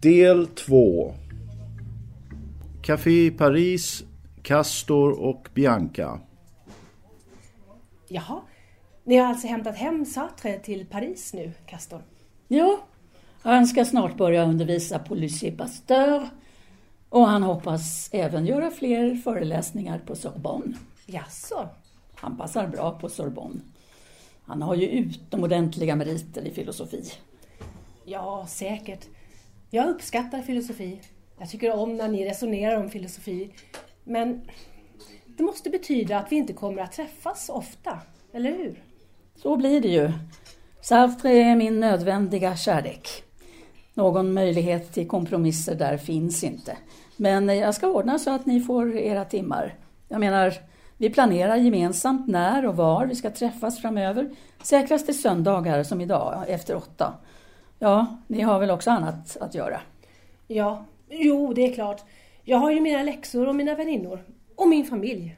[0.00, 1.14] Del 2
[2.82, 4.04] Café Paris,
[4.42, 6.20] Castor och Bianca.
[8.08, 8.40] Jaha,
[9.04, 12.02] ni har alltså hämtat hem Sartre till Paris nu, Castor?
[12.48, 12.78] Ja,
[13.42, 16.28] han ska snart börja undervisa på Lycée Pasteur
[17.08, 20.76] och han hoppas även göra fler föreläsningar på Sorbonne.
[21.06, 21.68] Jaså?
[22.14, 23.60] Han passar bra på Sorbonne.
[24.44, 27.04] Han har ju utomordentliga meriter i filosofi.
[28.04, 29.08] Ja, säkert.
[29.70, 31.00] Jag uppskattar filosofi.
[31.38, 33.50] Jag tycker om när ni resonerar om filosofi.
[34.04, 34.40] Men
[35.26, 37.98] det måste betyda att vi inte kommer att träffas ofta,
[38.32, 38.82] eller hur?
[39.36, 40.12] Så blir det ju.
[40.80, 43.08] Sartre är min nödvändiga kärlek.
[43.94, 46.76] Någon möjlighet till kompromisser där finns inte.
[47.16, 49.74] Men jag ska ordna så att ni får era timmar.
[50.08, 50.54] Jag menar,
[50.96, 54.30] vi planerar gemensamt när och var vi ska träffas framöver.
[54.62, 57.14] Säkrast är söndagar som idag, efter åtta.
[57.78, 59.80] Ja, ni har väl också annat att göra?
[60.46, 62.04] Ja, jo det är klart.
[62.44, 64.24] Jag har ju mina läxor och mina väninnor.
[64.56, 65.36] Och min familj.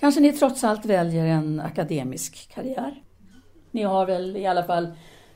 [0.00, 3.02] Kanske ni trots allt väljer en akademisk karriär?
[3.70, 4.88] Ni har väl i alla fall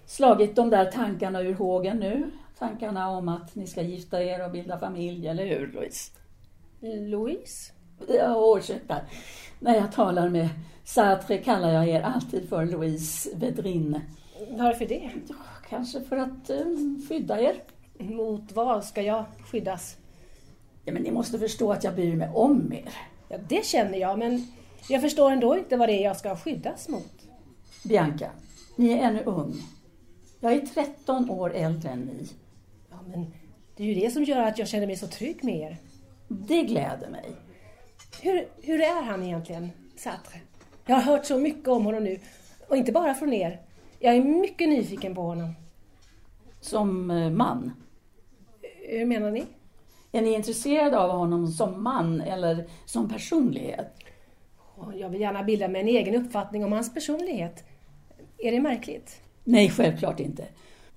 [0.07, 2.31] slagit de där tankarna ur hågen nu?
[2.59, 6.13] Tankarna om att ni ska gifta er och bilda familj, eller hur Louise?
[6.81, 7.73] Louise?
[8.09, 8.97] Ja, ursäkta.
[9.61, 10.49] När jag talar med
[10.85, 14.01] Sartre kallar jag er alltid för Louise Vedrin.
[14.51, 15.11] Varför det?
[15.73, 17.63] Kanske för att um, skydda er.
[17.99, 19.97] Mot vad ska jag skyddas?
[20.85, 22.95] Ja, men ni måste förstå att jag bryr mig om er.
[23.29, 24.47] Ja, det känner jag, men
[24.89, 27.29] jag förstår ändå inte vad det är jag ska skyddas mot.
[27.85, 28.31] Bianca,
[28.77, 29.55] ni är ännu ung.
[30.41, 32.29] Jag är 13 år äldre än ni.
[32.91, 33.35] Ja, men
[33.77, 35.77] det är ju det som gör att jag känner mig så trygg med er.
[36.29, 37.31] Det gläder mig.
[38.23, 40.41] Hur, hur är han egentligen, Sartre?
[40.87, 42.21] Jag har hört så mycket om honom nu.
[42.69, 43.61] Och inte bara från er.
[43.99, 45.55] Jag är mycket nyfiken på honom.
[46.63, 47.73] Som eh, man?
[48.89, 49.45] Hur menar ni?
[50.13, 53.99] Är ni intresserade av honom som man eller som personlighet?
[54.95, 57.65] Jag vill gärna bilda mig en egen uppfattning om hans personlighet.
[58.39, 59.21] Är det märkligt?
[59.45, 60.45] Nej, självklart inte.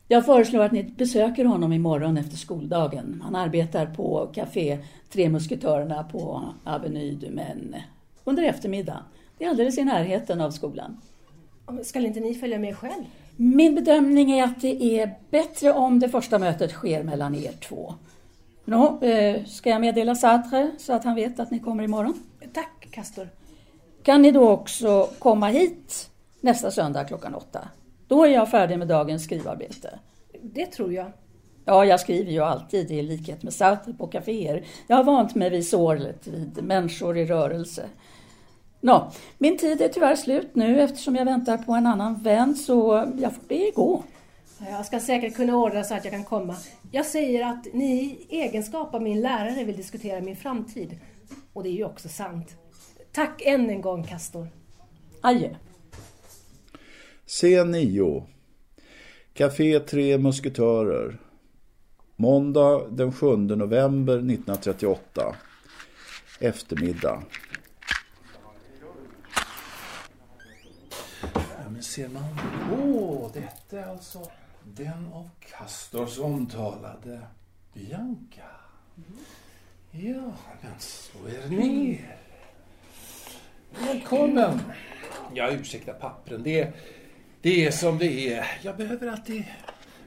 [0.07, 3.21] Jag föreslår att ni besöker honom imorgon efter skoldagen.
[3.25, 4.79] Han arbetar på Café
[5.09, 7.75] Tre Musketörerna på Avenue du Maine
[8.23, 9.03] under eftermiddagen.
[9.37, 11.01] Det är alldeles i närheten av skolan.
[11.83, 13.03] Ska inte ni följa med själv?
[13.37, 17.93] Min bedömning är att det är bättre om det första mötet sker mellan er två.
[18.65, 22.23] Nå, eh, ska jag meddela Sartre så att han vet att ni kommer imorgon?
[22.53, 23.29] Tack, Castor.
[24.03, 26.09] Kan ni då också komma hit
[26.41, 27.67] nästa söndag klockan åtta?
[28.07, 29.99] Då är jag färdig med dagens skrivarbete.
[30.41, 31.11] Det tror jag.
[31.65, 34.63] Ja, jag skriver ju alltid i likhet med Sartre på kaféer.
[34.87, 37.85] Jag har vant mig vid sorlet, vid människor i rörelse.
[38.85, 43.11] Nå, min tid är tyvärr slut nu eftersom jag väntar på en annan vän så
[43.17, 44.03] jag får be gå.
[44.59, 46.55] Jag ska säkert kunna ordna så att jag kan komma.
[46.91, 47.95] Jag säger att ni
[48.29, 50.99] i egenskap av min lärare vill diskutera min framtid.
[51.53, 52.55] Och det är ju också sant.
[53.11, 54.47] Tack än en gång, Castor.
[55.21, 55.55] Adjö.
[57.25, 58.23] Scen 9
[59.33, 61.17] Café Tre Musketörer
[62.15, 65.35] Måndag den 7 november 1938
[66.39, 67.23] Eftermiddag
[71.65, 72.23] Ja, men ser man...
[72.71, 74.31] Oh, detta är alltså
[74.63, 77.21] den av Castors omtalade
[77.73, 78.43] Bianca.
[79.91, 82.17] Ja, men slå er ner.
[83.79, 84.61] Välkommen.
[85.33, 86.43] Ja, ursäkta pappren.
[86.43, 86.73] Det är,
[87.41, 88.59] det är som det är.
[88.61, 89.43] Jag behöver alltid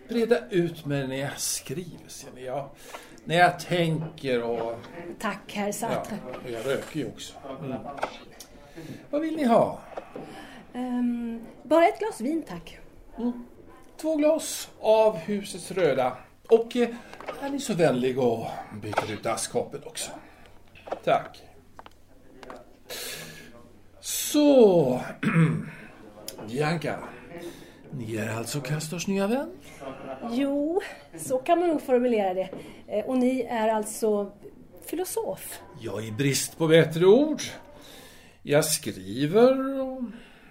[0.09, 2.35] breda ut mig när jag skriver.
[2.35, 2.69] När jag,
[3.25, 4.79] när jag tänker och...
[5.19, 6.19] Tack, herr Sartre.
[6.45, 7.35] Ja, jag röker ju också.
[7.61, 7.77] Mm.
[9.11, 9.81] Vad vill ni ha?
[10.75, 12.79] Um, bara ett glas vin, tack.
[13.19, 13.45] Mm.
[13.97, 16.17] Två glas av husets röda.
[16.49, 16.89] Och eh,
[17.43, 18.47] är ni så vänlig och
[18.83, 20.11] byter ut askkoppen också.
[21.05, 21.43] Tack.
[24.01, 25.01] Så,
[26.49, 26.99] Bianca.
[27.91, 29.51] Ni är alltså Castors nya vän?
[30.31, 30.81] Jo,
[31.17, 32.49] så kan man nog formulera det.
[32.87, 34.33] Eh, och ni är alltså
[34.87, 35.61] filosof?
[35.81, 37.43] Ja, i brist på bättre ord.
[38.43, 39.55] Jag skriver,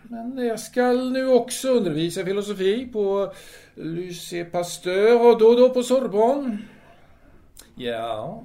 [0.09, 3.33] men jag ska nu också undervisa filosofi på
[3.75, 6.57] Lycée Pasteur och då och då på Sorbonne.
[7.75, 8.44] Ja.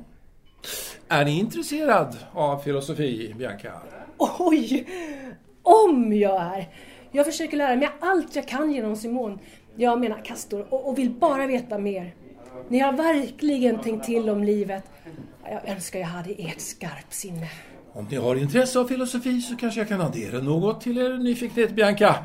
[1.09, 3.73] Är ni intresserad av filosofi, Bianca?
[4.19, 4.87] Oj!
[5.63, 6.69] Om jag är!
[7.11, 9.39] Jag försöker lära mig allt jag kan genom Simon.
[9.77, 12.15] Jag menar Castor och, och vill bara veta mer.
[12.69, 14.85] Ni har verkligen tänkt till om livet.
[15.45, 17.49] Jag önskar jag hade ert skarpsinne.
[17.95, 21.71] Om ni har intresse av filosofi så kanske jag kan addera något till er nyfikenhet,
[21.71, 22.17] Bianca.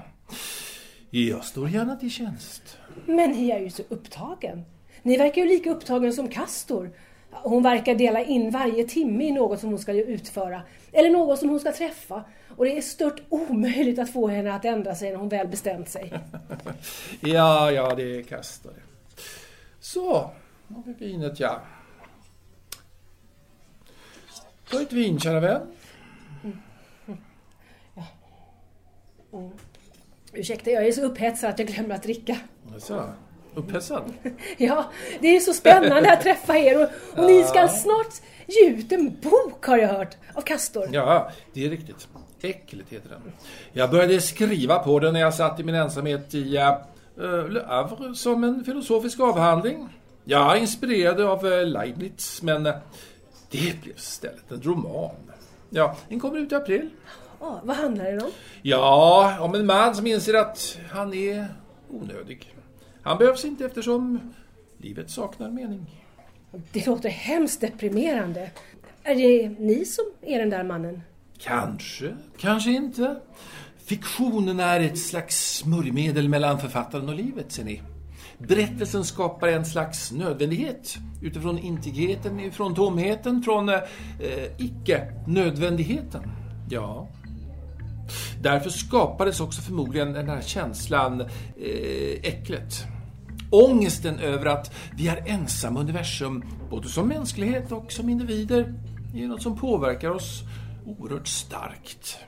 [1.10, 2.78] Jag står gärna till tjänst.
[3.06, 4.66] Men ni är ju så upptagen.
[5.04, 6.92] Ni verkar ju lika upptagen som Castor.
[7.32, 10.62] Hon verkar dela in varje timme i något som hon ska utföra.
[10.92, 12.24] Eller något som hon ska träffa.
[12.58, 15.90] Och det är stört omöjligt att få henne att ändra sig när hon väl bestämt
[15.90, 16.14] sig.
[17.20, 18.74] Ja, ja, det är Castor.
[19.80, 20.32] Så,
[20.68, 21.62] nu har vi vinet ja.
[24.72, 25.62] Ta ett vin, kära vän.
[30.34, 32.38] Ursäkta, jag är så upphetsad att jag glömmer att dricka.
[32.74, 33.10] Alltså,
[33.56, 34.14] upphetsad?
[34.58, 34.86] Ja,
[35.20, 38.14] det är så spännande att träffa er och, och ni ska snart
[38.48, 40.90] ge ut en bok har jag hört av Castor.
[40.92, 42.08] Ja, det är riktigt.
[42.42, 43.22] Äckligt heter den.
[43.74, 46.58] Jag började skriva på den när jag satt i min ensamhet i
[47.18, 49.90] uh, Le Havre som en filosofisk avhandling.
[50.24, 52.74] Jag är inspirerad av uh, Leibniz, men
[53.50, 55.16] det blev istället en roman.
[55.70, 56.90] Ja, den kommer ut i april.
[57.40, 58.32] Ja, vad handlar den om?
[58.62, 61.48] Ja, om en man som inser att han är
[61.90, 62.56] onödig.
[63.02, 64.20] Han behövs inte eftersom
[64.78, 66.04] livet saknar mening.
[66.72, 68.52] Det låter hemskt deprimerande.
[69.04, 71.02] Är det ni som är den där mannen?
[71.40, 73.16] Kanske, kanske inte.
[73.78, 77.82] Fiktionen är ett slags smörjmedel mellan författaren och livet, ser ni.
[78.40, 83.82] Berättelsen skapar en slags nödvändighet utifrån intigheten, ifrån tomheten, från eh,
[84.58, 86.22] icke-nödvändigheten.
[86.70, 87.08] Ja.
[88.42, 91.30] Därför skapades också förmodligen den här känslan, eh,
[92.24, 92.86] äcklet.
[93.52, 98.74] Ångesten över att vi är ensamma universum, både som mänsklighet och som individer,
[99.16, 100.44] är något som påverkar oss
[100.86, 102.20] oerhört starkt.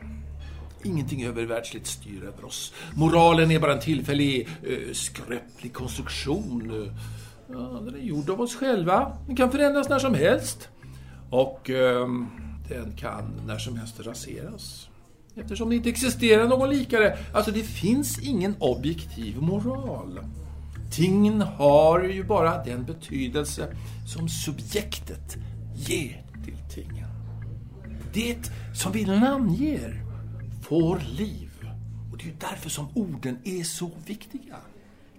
[0.84, 2.74] Ingenting övervärldsligt styr över oss.
[2.96, 6.92] Moralen är bara en tillfällig, eh, skröplig konstruktion.
[7.50, 9.18] Ja, den är gjord av oss själva.
[9.28, 10.70] Den kan förändras när som helst.
[11.30, 12.08] Och eh,
[12.70, 14.90] den kan när som helst raseras.
[15.36, 17.18] Eftersom det inte existerar någon likare.
[17.34, 20.20] Alltså, det finns ingen objektiv moral.
[20.92, 23.76] Tingen har ju bara den betydelse
[24.08, 25.38] som subjektet
[25.76, 27.08] ger till tingen.
[28.14, 30.09] Det som vi namnger
[30.70, 31.50] får liv.
[32.12, 34.56] Och det är ju därför som orden är så viktiga.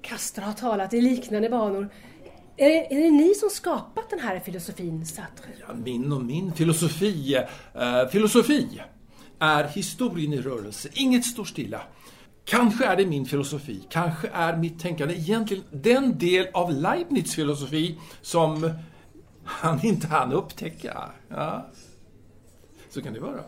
[0.03, 1.89] Castor har talat i liknande banor.
[2.57, 5.51] Är det, är det ni som skapat den här filosofin, Sartre?
[5.61, 7.35] Ja, min och min filosofi.
[7.75, 8.81] Eh, filosofi
[9.39, 10.89] är historien i rörelse.
[10.93, 11.83] Inget står stilla.
[12.45, 17.99] Kanske är det min filosofi, kanske är mitt tänkande egentligen den del av Leibniz filosofi
[18.23, 18.71] som
[19.45, 21.11] han inte hann upptäcka.
[21.29, 21.67] Ja.
[22.91, 23.45] Så kan det vara.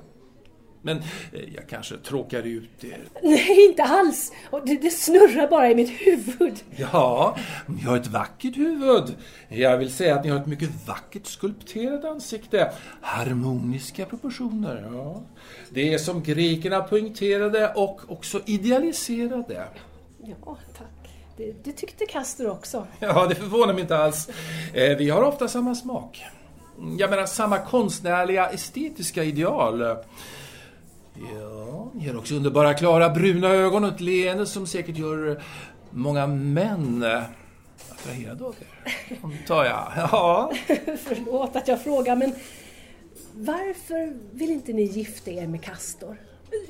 [0.84, 2.99] Men eh, jag kanske tråkar ut er.
[3.23, 4.32] Nej, inte alls.
[4.67, 6.55] Det, det snurrar bara i mitt huvud.
[6.76, 7.37] Ja,
[7.67, 9.17] ni har ett vackert huvud.
[9.49, 12.73] Jag vill säga att ni har ett mycket vackert skulpterat ansikte.
[13.00, 15.23] Harmoniska proportioner, ja.
[15.70, 19.64] Det är som grekerna poängterade och också idealiserade.
[20.25, 20.87] Ja, tack.
[21.37, 22.87] Det, det tyckte Castor också.
[23.00, 24.28] Ja, det förvånar mig inte alls.
[24.75, 26.23] Eh, Vi har ofta samma smak.
[26.99, 29.96] Jag menar samma konstnärliga, estetiska ideal.
[31.23, 35.43] Ja, ni har också underbara, klara, bruna ögon och ett leende som säkert gör
[35.91, 37.05] många män
[37.91, 39.19] attraherade av er.
[39.23, 39.93] Antar jag.
[39.97, 40.53] Ja.
[41.05, 42.33] Förlåt att jag frågar, men
[43.35, 46.17] varför vill inte ni gifta er med Castor?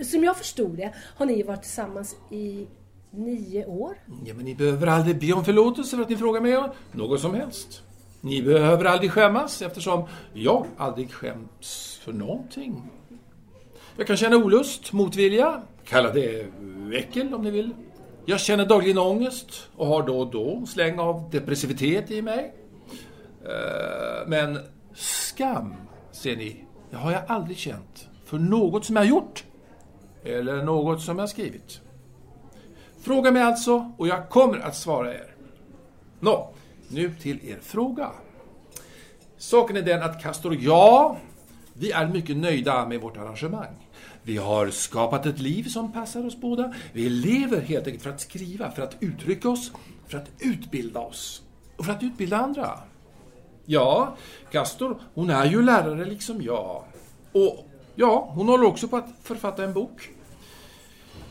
[0.04, 2.66] Som jag förstod det har ni varit tillsammans i
[3.10, 3.94] nio år.
[4.24, 7.20] ja, men ni behöver aldrig be om förlåtelse för att ni frågar mig om något
[7.20, 7.82] som helst.
[8.20, 12.82] Ni behöver aldrig skämmas eftersom jag aldrig skäms för någonting.
[13.96, 16.46] Jag kan känna olust, motvilja, kalla det
[16.92, 17.70] äckel om ni vill.
[18.24, 22.54] Jag känner dagligen ångest och har då och då en släng av depressivitet i mig.
[23.44, 24.58] Eh, men
[24.94, 25.74] skam,
[26.12, 29.44] ser ni, det har jag aldrig känt för något som jag gjort
[30.24, 31.80] eller något som jag skrivit.
[33.00, 35.34] Fråga mig alltså och jag kommer att svara er.
[36.20, 36.50] Nå,
[36.88, 38.10] nu till er fråga.
[39.38, 41.16] Saken är den att Castor och jag,
[41.72, 43.81] vi är mycket nöjda med vårt arrangemang.
[44.22, 46.74] Vi har skapat ett liv som passar oss båda.
[46.92, 49.72] Vi lever helt enkelt för att skriva, för att uttrycka oss,
[50.08, 51.42] för att utbilda oss
[51.76, 52.78] och för att utbilda andra.
[53.64, 54.16] Ja,
[54.50, 56.84] Castor, hon är ju lärare liksom jag.
[57.32, 60.10] Och ja, hon håller också på att författa en bok.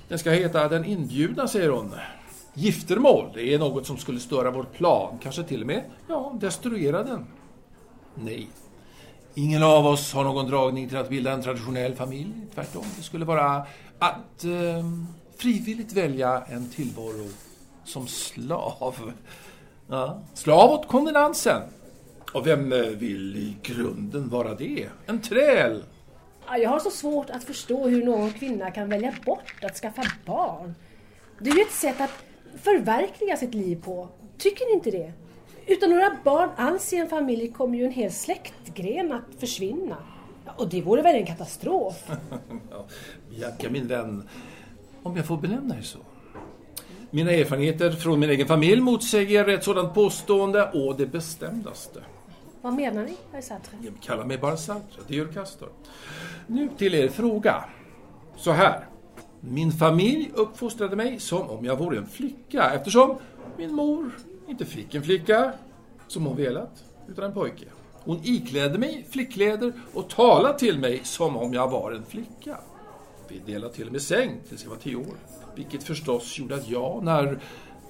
[0.07, 1.91] Den ska heta Den inbjudna, säger hon.
[2.53, 5.19] Giftermål, det är något som skulle störa vår plan.
[5.23, 7.25] Kanske till och med, ja, destruera den.
[8.15, 8.49] Nej.
[9.35, 12.33] Ingen av oss har någon dragning till att bilda en traditionell familj.
[12.55, 13.65] Tvärtom, det skulle vara
[13.99, 14.85] att eh,
[15.37, 17.29] frivilligt välja en tillvaro
[17.83, 19.13] som slav.
[19.87, 20.19] Ja.
[20.33, 21.61] Slav åt konvenansen.
[22.33, 24.87] Och vem eh, vill i grunden vara det?
[25.05, 25.83] En träl?
[26.57, 30.75] Jag har så svårt att förstå hur någon kvinna kan välja bort att skaffa barn.
[31.39, 32.23] Det är ju ett sätt att
[32.63, 34.09] förverkliga sitt liv på.
[34.37, 35.13] Tycker ni inte det?
[35.67, 39.97] Utan några barn alls i en familj kommer ju en hel släkt släktgren att försvinna.
[40.57, 42.11] Och det vore väl en katastrof?
[42.71, 42.85] Ja,
[43.29, 44.29] Bianca, min vän,
[45.03, 45.99] om jag får benämna dig så.
[47.11, 52.03] Mina erfarenheter från min egen familj motsäger ett sådant påstående å det bestämdaste.
[52.61, 53.77] Vad menar ni, herr Sartre?
[53.81, 55.69] Jag kallar mig bara Sartre, det gör Castor.
[56.47, 57.65] Nu till er fråga.
[58.35, 58.87] Så här.
[59.39, 63.17] Min familj uppfostrade mig som om jag vore en flicka eftersom
[63.57, 64.11] min mor
[64.47, 65.53] inte fick en flicka
[66.07, 67.65] som hon velat, utan en pojke.
[68.03, 72.57] Hon iklädde mig flickkläder och talade till mig som om jag var en flicka.
[73.27, 75.15] Vi delade till och med säng tills jag var tio år.
[75.55, 77.39] Vilket förstås gjorde att jag, när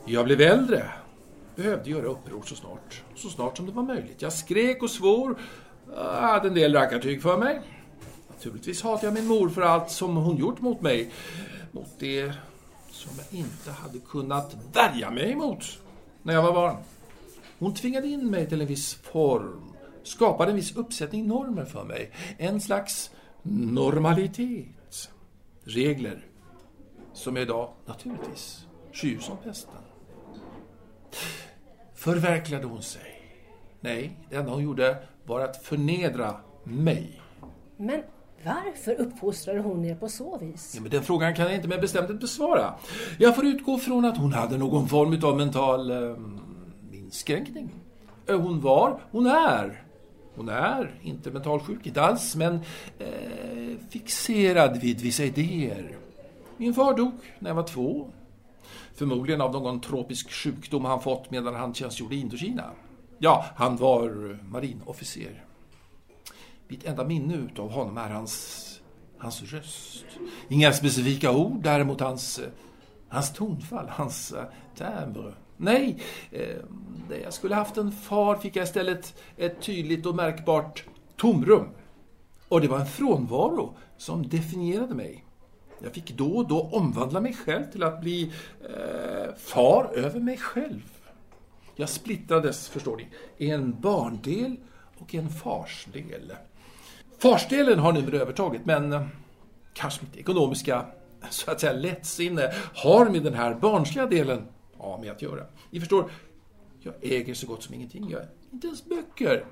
[0.06, 0.84] jag blev äldre,
[1.56, 4.22] behövde göra uppror så snart, så snart som det var möjligt.
[4.22, 5.40] Jag skrek och svor,
[5.96, 7.62] jag hade en del rackartyg för mig.
[8.28, 11.12] Naturligtvis hatade jag min mor för allt som hon gjort mot mig.
[11.72, 12.34] Mot det
[12.92, 15.80] som jag inte hade kunnat värja mig emot
[16.24, 16.76] när jag var barn.
[17.60, 19.71] Hon tvingade in mig till en viss form,
[20.04, 22.12] skapade en viss uppsättning normer för mig.
[22.38, 23.12] En slags
[23.44, 25.10] normalitet.
[25.64, 26.26] Regler
[27.14, 29.74] som jag idag naturligtvis skyr som pesten.
[31.96, 33.22] Förverkligade hon sig?
[33.80, 37.22] Nej, det enda hon gjorde var att förnedra mig.
[37.78, 38.04] Men
[38.46, 40.74] varför uppfostrade hon er på så vis?
[40.76, 42.74] Ja, men den frågan kan jag inte med bestämdhet besvara.
[43.20, 46.16] Jag får utgå från att hon hade någon form av mental eh,
[46.92, 47.70] inskränkning.
[48.28, 49.84] Eh, Hon var, hon är.
[50.36, 52.60] Hon är inte mentalsjuk, inte alls, men
[53.00, 55.98] eh, fixerad vid vissa idéer.
[56.58, 58.08] Min far dog när jag var två.
[58.96, 62.72] Förmodligen av någon tropisk sjukdom han fått medan han tjänstgjorde i Indokina.
[63.18, 65.46] Ja, han var marinofficer.
[66.68, 68.66] Mitt enda minne utav honom är hans,
[69.18, 70.06] hans röst.
[70.50, 72.42] Inga specifika ord, däremot hans,
[73.10, 74.46] hans tonfall, hans eh,
[74.76, 75.34] timbre.
[75.64, 76.56] Nej, eh,
[77.10, 80.84] när jag skulle haft en far fick jag istället ett tydligt och märkbart
[81.18, 81.68] tomrum.
[82.48, 85.26] Och det var en frånvaro som definierade mig.
[85.84, 90.38] Jag fick då och då omvandla mig själv till att bli eh, far över mig
[90.38, 90.82] själv.
[91.76, 94.56] Jag splittrades, förstår ni, i en barndel
[94.98, 96.34] och en farsdel.
[97.20, 99.08] Farsdelen har numera övertaget, men eh,
[99.74, 100.86] kanske mitt ekonomiska
[101.30, 104.48] så att säga lättsinne har med den här barnsliga delen
[104.82, 105.46] av med att göra.
[105.70, 106.12] Ni förstår,
[106.80, 108.10] jag äger så gott som ingenting.
[108.10, 108.22] Jag,
[108.52, 109.46] inte ens böcker.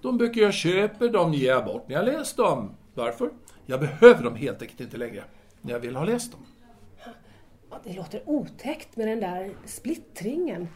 [0.00, 2.74] De böcker jag köper, de ger jag bort när jag läst dem.
[2.94, 3.30] Varför?
[3.66, 5.24] Jag behöver dem helt enkelt inte längre
[5.60, 6.46] när jag vill ha läst dem.
[7.70, 10.68] Ja, det låter otäckt med den där splittringen.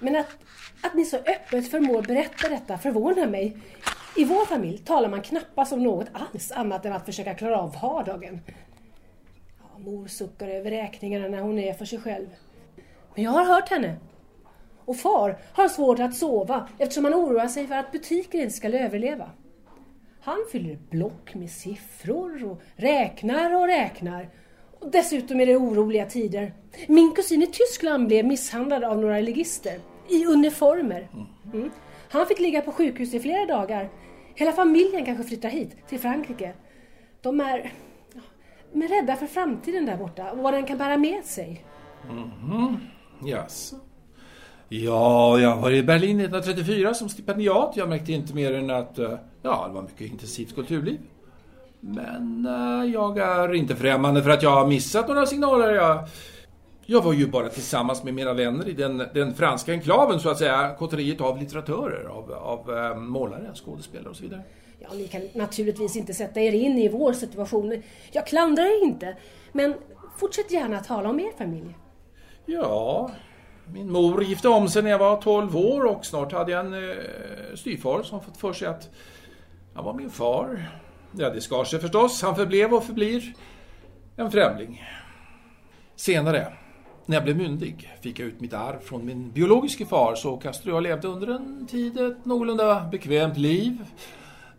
[0.00, 0.36] Men att,
[0.82, 3.58] att ni så öppet förmår berätta detta förvånar mig.
[4.16, 7.74] I vår familj talar man knappast om något alls annat än att försöka klara av
[7.82, 8.40] vardagen.
[9.60, 12.26] Ja, mor suckar över räkningarna när hon är för sig själv.
[13.14, 13.96] Men jag har hört henne.
[14.84, 18.68] Och far har svårt att sova eftersom han oroar sig för att butiken inte ska
[18.68, 19.30] överleva.
[20.20, 24.28] Han fyller block med siffror och räknar och räknar.
[24.80, 26.52] Och dessutom är det oroliga tider.
[26.88, 29.78] Min kusin i Tyskland blev misshandlad av några ligister.
[30.08, 31.08] I uniformer.
[31.52, 31.70] Mm.
[32.10, 33.90] Han fick ligga på sjukhus i flera dagar.
[34.34, 36.52] Hela familjen kanske flyttar hit, till Frankrike.
[37.22, 37.72] De är,
[38.72, 41.64] de är rädda för framtiden där borta och vad den kan bära med sig.
[42.08, 42.76] Mhm.
[43.22, 43.76] Jaså?
[44.68, 47.72] Ja, jag var i Berlin 1934 som stipendiat.
[47.76, 50.98] Jag märkte inte mer än att eh, ja, det var mycket intensivt kulturliv.
[51.80, 55.74] Men eh, jag är inte främmande för att jag har missat några signaler.
[55.74, 56.08] Jag,
[56.86, 60.38] jag var ju bara tillsammans med mina vänner i den, den franska enklaven, så att
[60.38, 64.42] säga, kotteriet av litteratörer, av, av eh, målare, skådespelare och så vidare.
[64.78, 67.82] Ja, ni kan naturligtvis inte sätta er in i vår situation.
[68.12, 69.16] Jag klandrar er inte.
[69.52, 69.74] Men
[70.18, 71.74] fortsätt gärna att tala om er familj.
[72.46, 73.10] Ja,
[73.72, 76.74] min mor gifte om sig när jag var 12 år och snart hade jag en
[76.74, 76.96] eh,
[77.54, 78.90] styvfar som fått för sig att
[79.74, 80.68] han var min far.
[81.12, 82.22] Ja, det skar sig förstås.
[82.22, 83.34] Han förblev och förblir
[84.16, 84.84] en främling.
[85.96, 86.52] Senare,
[87.06, 90.70] när jag blev myndig, fick jag ut mitt arv från min biologiske far så Castro
[90.70, 93.84] och jag levde under en tid ett någorlunda bekvämt liv.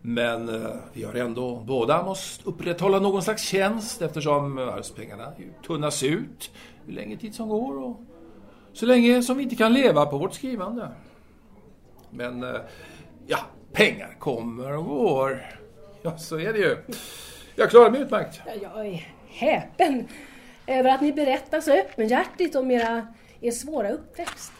[0.08, 5.34] Men eh, vi har ändå båda måste upprätthålla någon slags tjänst eftersom eh, arvspengarna
[5.68, 6.52] tunnas ut
[6.86, 8.02] hur länge tid som går och
[8.74, 10.90] så länge som vi inte kan leva på vårt skrivande.
[12.10, 12.56] Men eh,
[13.28, 13.38] ja,
[13.72, 15.46] pengar kommer och går.
[16.02, 16.78] Ja, så är det ju.
[17.56, 18.42] Jag klarar mig utmärkt.
[18.62, 20.08] Jag är häpen
[20.68, 23.08] över att ni berättar så öppenhjärtigt om era,
[23.42, 24.52] er svåra uppväxt.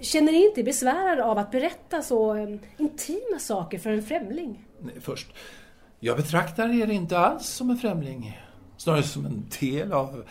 [0.00, 2.36] Känner ni inte besvärade av att berätta så
[2.78, 4.66] intima saker för en främling?
[4.82, 5.26] Nej, först.
[6.00, 8.40] Jag betraktar er inte alls som en främling.
[8.76, 10.24] Snarare som en del av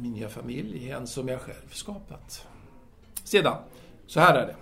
[0.00, 2.46] min nya familj, en som jag själv skapat.
[3.24, 3.56] Sedan,
[4.06, 4.56] så här är det.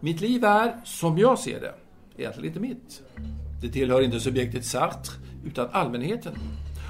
[0.00, 1.74] Mitt liv är, som jag ser det,
[2.16, 3.02] egentligen inte mitt.
[3.62, 5.12] Det tillhör inte subjektet Sartre,
[5.46, 6.34] utan allmänheten.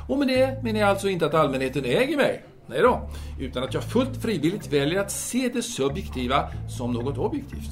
[0.08, 2.44] Och med det menar jag alltså inte att allmänheten äger mig.
[2.66, 7.70] Nej då, utan att jag fullt frivilligt väljer att se det subjektiva som något objektivt.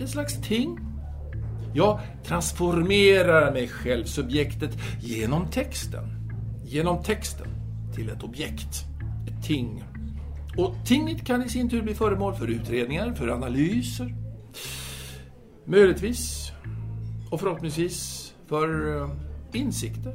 [0.00, 0.78] Ett slags ting.
[1.76, 6.04] Jag transformerar mig själv, subjektet, genom texten.
[6.64, 7.46] Genom texten
[7.94, 8.84] till ett objekt,
[9.28, 9.84] ett ting.
[10.56, 14.14] Och tinget kan i sin tur bli föremål för utredningar, för analyser.
[15.64, 16.52] Möjligtvis,
[17.30, 19.10] och förhoppningsvis, för eh,
[19.52, 20.14] insikter.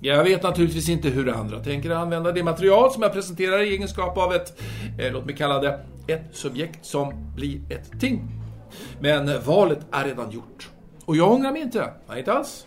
[0.00, 4.18] Jag vet naturligtvis inte hur andra tänker använda det material som jag presenterar i egenskap
[4.18, 4.60] av ett,
[4.98, 8.37] eh, låt mig kalla det, ett subjekt som blir ett ting.
[9.00, 10.70] Men valet är redan gjort.
[11.04, 11.92] Och jag ångrar mig inte.
[12.08, 12.66] Nej, inte alls.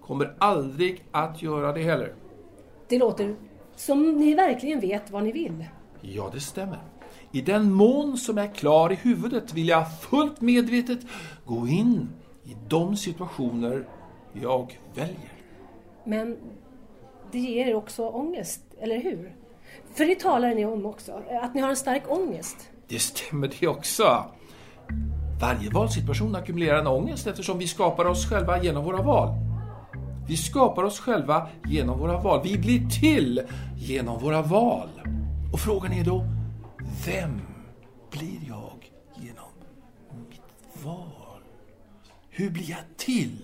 [0.00, 2.14] Kommer aldrig att göra det heller.
[2.88, 3.36] Det låter
[3.76, 5.64] som ni verkligen vet vad ni vill.
[6.00, 6.78] Ja, det stämmer.
[7.32, 11.00] I den mån som är klar i huvudet vill jag fullt medvetet
[11.44, 12.08] gå in
[12.44, 13.88] i de situationer
[14.32, 15.32] jag väljer.
[16.04, 16.36] Men
[17.32, 19.36] det ger er också ångest, eller hur?
[19.94, 22.70] För det talar ni om också, att ni har en stark ångest.
[22.88, 24.24] Det stämmer det också.
[25.40, 29.28] Varje valsituation ackumulerar en ångest eftersom vi skapar oss själva genom våra val.
[30.28, 32.40] Vi skapar oss själva genom våra val.
[32.44, 33.42] Vi blir till
[33.76, 34.88] genom våra val.
[35.52, 36.24] Och frågan är då,
[37.06, 37.40] vem
[38.10, 39.50] blir jag genom
[40.28, 41.42] mitt val?
[42.30, 43.42] Hur blir jag till?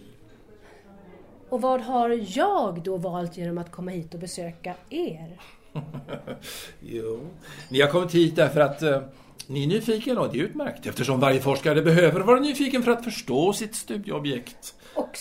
[1.49, 5.41] Och vad har jag då valt genom att komma hit och besöka er?
[6.80, 7.21] jo,
[7.68, 9.00] ni har kommit hit därför att eh,
[9.47, 13.04] ni är nyfiken och det är utmärkt eftersom varje forskare behöver vara nyfiken för att
[13.04, 14.75] förstå sitt studieobjekt.
[14.95, 15.18] Och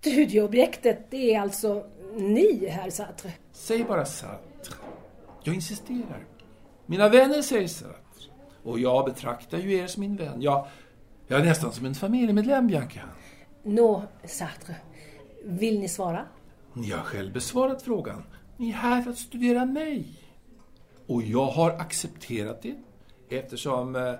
[0.00, 1.84] studieobjektet, det är alltså
[2.16, 3.32] ni, herr Sartre?
[3.52, 4.74] Säg bara Sartre.
[5.42, 6.26] Jag insisterar.
[6.86, 7.94] Mina vänner säger Sartre.
[8.62, 10.42] Och jag betraktar ju er som min vän.
[10.42, 10.66] Jag,
[11.26, 13.00] jag är nästan som en familjemedlem, Bianca.
[13.62, 14.76] Nå, Sartre.
[15.44, 16.26] Vill ni svara?
[16.72, 18.22] Ni har själv besvarat frågan.
[18.58, 20.04] Ni är här för att studera mig.
[21.06, 22.74] Och jag har accepterat det
[23.36, 24.14] eftersom, eh,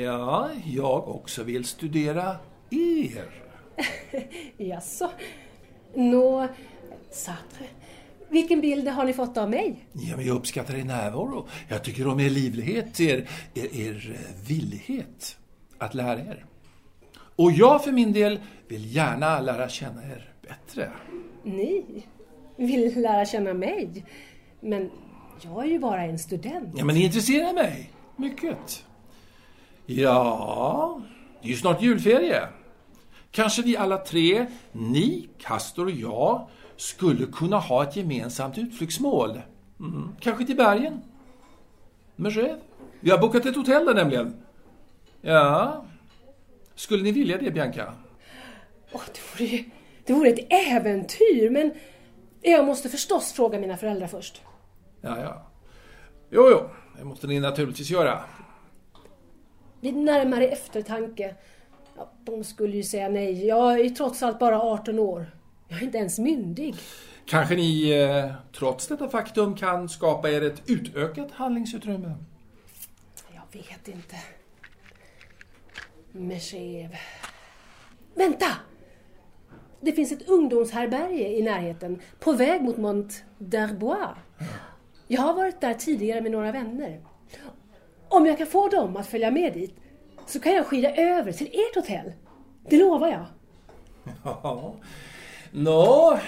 [0.00, 2.36] ja, jag också vill studera
[2.70, 3.30] er.
[4.56, 5.10] Jaså?
[5.94, 6.48] Nå,
[7.10, 7.66] Sartre.
[8.28, 9.84] Vilken bild har ni fått av mig?
[9.92, 11.48] Ja, men jag uppskattar er närvaro.
[11.68, 15.36] Jag tycker om er livlighet, er, er, er villighet
[15.78, 16.44] att lära er.
[17.36, 20.92] Och jag för min del vill gärna lära känna er bättre.
[21.42, 22.06] Ni
[22.66, 24.04] vill lära känna mig?
[24.60, 24.90] Men
[25.42, 26.74] jag är ju bara en student.
[26.76, 27.90] Ja, men ni intresserar mig.
[28.16, 28.84] Mycket.
[29.86, 31.02] Ja,
[31.42, 32.42] det är ju snart julferie.
[33.30, 39.40] Kanske vi alla tre, ni, Castor och jag, skulle kunna ha ett gemensamt utflyktsmål.
[39.80, 41.00] Mm, kanske till bergen?
[42.16, 42.56] Mergev?
[43.00, 44.36] Vi har bokat ett hotell där nämligen.
[45.20, 45.84] Ja.
[46.74, 47.92] Skulle ni vilja det, Bianca?
[48.92, 49.64] Oh, det, vore,
[50.04, 51.72] det vore ett äventyr, men
[52.42, 54.42] jag måste förstås fråga mina föräldrar först.
[55.00, 55.46] Ja, ja.
[56.30, 58.24] Jo, jo, det måste ni naturligtvis göra.
[59.80, 61.34] Vid närmare eftertanke,
[61.96, 63.46] ja, de skulle ju säga nej.
[63.46, 65.30] Jag är trots allt bara 18 år.
[65.68, 66.74] Jag är inte ens myndig.
[67.26, 72.14] Kanske ni, eh, trots detta faktum, kan skapa er ett utökat handlingsutrymme?
[73.34, 74.16] Jag vet inte.
[76.12, 76.96] Merchev.
[78.14, 78.46] Vänta!
[79.80, 84.14] Det finns ett ungdomshärberge i närheten, på väg mot Mont d'Arbois.
[85.06, 87.00] Jag har varit där tidigare med några vänner.
[88.08, 89.76] Om jag kan få dem att följa med dit
[90.26, 92.12] så kan jag skida över till ert hotell.
[92.68, 93.26] Det lovar jag.
[94.24, 94.74] Ja.
[95.52, 96.18] Nå,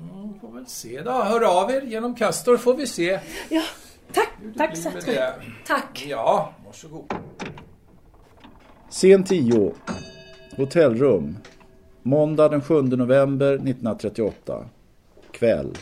[0.00, 1.10] mm, får väl se då.
[1.10, 3.20] Hör av er genom Castor får vi se.
[3.48, 3.62] Ja,
[4.12, 5.34] tack, tack det.
[5.66, 6.06] Tack.
[6.08, 7.14] Ja, varsågod.
[8.90, 9.72] Scen 10.
[10.56, 11.36] Hotellrum.
[12.06, 14.64] Måndag den 7 november 1938.
[15.30, 15.72] Kväll.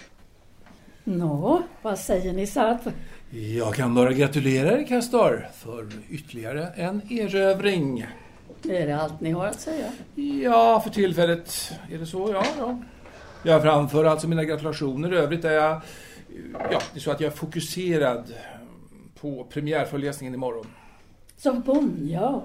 [1.04, 2.92] Nå, vad säger ni Sartre?
[3.30, 8.06] Jag kan bara gratulera er, Castor, för ytterligare en erövring.
[8.68, 9.92] Är det allt ni har att säga?
[10.42, 12.44] Ja, för tillfället är det så, ja.
[12.58, 12.78] ja.
[13.42, 15.12] Jag framför alltså mina gratulationer.
[15.12, 15.80] I övrigt är jag...
[16.52, 18.34] Ja, det är så att jag är fokuserad
[19.20, 20.66] på premiärföreläsningen imorgon.
[21.36, 22.42] Sorbonne, ja.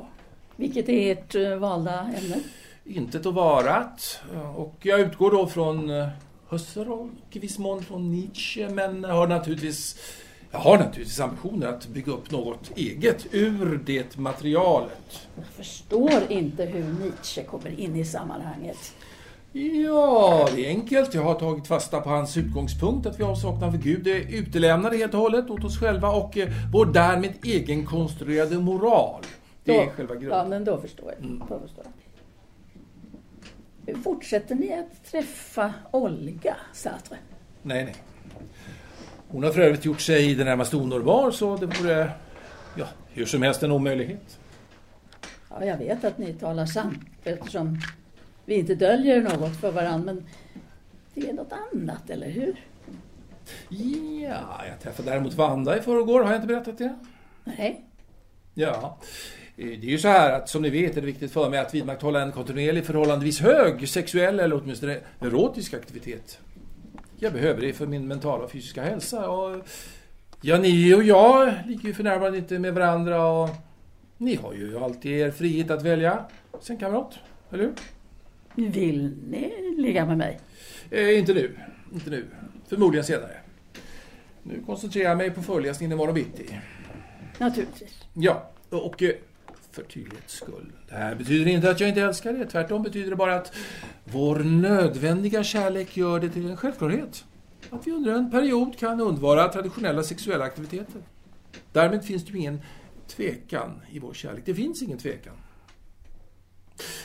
[0.56, 2.40] Vilket är ert eh, valda ämne?
[2.90, 4.20] Intet och varat.
[4.56, 6.08] Och jag utgår då från eh,
[6.50, 10.00] Husserl och i viss mån från Nietzsche, men har naturligtvis,
[10.52, 15.28] jag har naturligtvis ambitioner att bygga upp något eget ur det materialet.
[15.36, 18.78] Jag förstår inte hur Nietzsche kommer in i sammanhanget.
[19.52, 21.14] Ja, det är enkelt.
[21.14, 25.14] Jag har tagit fasta på hans utgångspunkt att vi avsaknad för Gud är utelämnade helt
[25.14, 29.22] och hållet åt oss själva och eh, vår därmed egenkonstruerade moral.
[29.64, 30.38] Det är Då- själva grunden.
[30.40, 31.26] Ja, men då förstår jag.
[31.30, 31.40] Mm.
[31.50, 31.94] Då förstår jag.
[34.04, 37.18] Fortsätter ni att träffa Olga Sartre?
[37.62, 37.96] Nej, nej.
[39.28, 42.12] Hon har för övrigt gjort sig i det närmaste onormal så det vore,
[42.76, 44.40] ja, hur som helst en omöjlighet.
[45.50, 47.80] Ja, jag vet att ni talar sant eftersom
[48.46, 50.14] vi inte döljer något för varandra.
[50.14, 50.26] Men
[51.14, 52.56] det är något annat, eller hur?
[53.70, 56.96] Ja, jag träffade däremot Vanda i förrgår, har jag inte berättat det?
[57.44, 57.86] Nej.
[58.54, 58.98] Ja.
[59.58, 61.60] Eh, Det är ju så här att som ni vet är det viktigt för mig
[61.60, 66.40] att vidmakthålla en kontinuerlig förhållandevis hög sexuell eller åtminstone erotisk aktivitet.
[67.20, 69.68] Jag behöver det för min mentala och fysiska hälsa och
[70.42, 73.50] ja, ni och jag ligger ju för närvarande inte med varandra och
[74.18, 76.26] ni har ju alltid er frihet att välja
[76.62, 77.14] sen kamrat,
[77.52, 77.74] eller hur?
[78.70, 80.40] Vill ni ligga med mig?
[80.92, 81.58] Eh, inte nu,
[81.94, 82.26] inte nu.
[82.68, 83.38] Förmodligen senare.
[84.44, 86.60] Nu koncentrerar jag mig på föreläsningen imorgon bitti.
[87.38, 88.04] Naturligtvis.
[88.14, 89.12] Ja, och eh,
[89.78, 90.72] för tydlighets skull.
[90.90, 92.46] Det här betyder inte att jag inte älskar det.
[92.46, 93.54] Tvärtom betyder det bara att
[94.04, 97.26] vår nödvändiga kärlek gör det till en självklarhet.
[97.70, 101.02] Att vi under en period kan undvara traditionella sexuella aktiviteter.
[101.72, 102.62] Därmed finns det ju ingen
[103.08, 104.44] tvekan i vår kärlek.
[104.46, 105.34] Det finns ingen tvekan.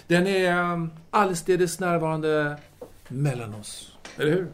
[0.06, 2.56] Den är eh, allestädes närvarande
[3.08, 3.98] mellan oss.
[4.18, 4.52] Eller hur?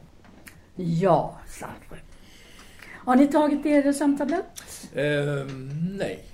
[0.76, 1.98] Ja, Sartre.
[3.08, 4.62] Har ni tagit er sömntablett?
[4.94, 6.27] Ehm, nej,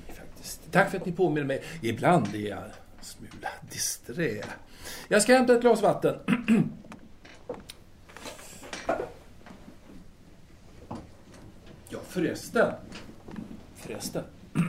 [0.70, 1.62] Tack för att ni påminner mig.
[1.82, 4.44] Ibland är jag en smula disträ.
[5.08, 6.18] Jag ska hämta ett glas vatten.
[11.88, 12.72] ja, förresten.
[13.74, 14.24] Förresten.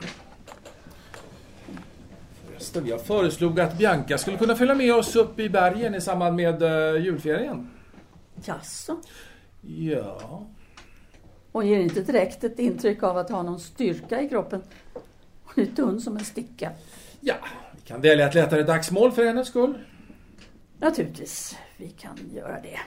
[2.47, 6.35] Förresten, jag föreslog att Bianca skulle kunna följa med oss upp i bergen i samband
[6.35, 7.69] med uh, julferien.
[8.45, 8.97] Jaså?
[9.61, 10.45] Ja,
[11.55, 14.61] Hon ger inte direkt ett intryck av att ha någon styrka i kroppen.
[15.55, 16.71] Hon är tunn som en sticka.
[17.21, 17.35] ja,
[17.75, 19.77] vi kan välja ett lättare dagsmål för hennes skull.
[20.79, 22.79] Naturligtvis, vi kan göra det.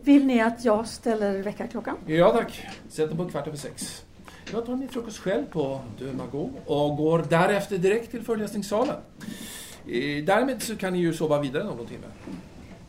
[0.00, 1.96] Vill ni att jag ställer väckarklockan?
[2.06, 2.66] Ja tack.
[2.88, 4.04] Sätt den på kvart över sex.
[4.52, 8.96] Jag tar min frukost själv på De Mago och går därefter direkt till föreläsningssalen.
[9.86, 12.06] Eh, Därmed så kan ni ju sova vidare någon timme.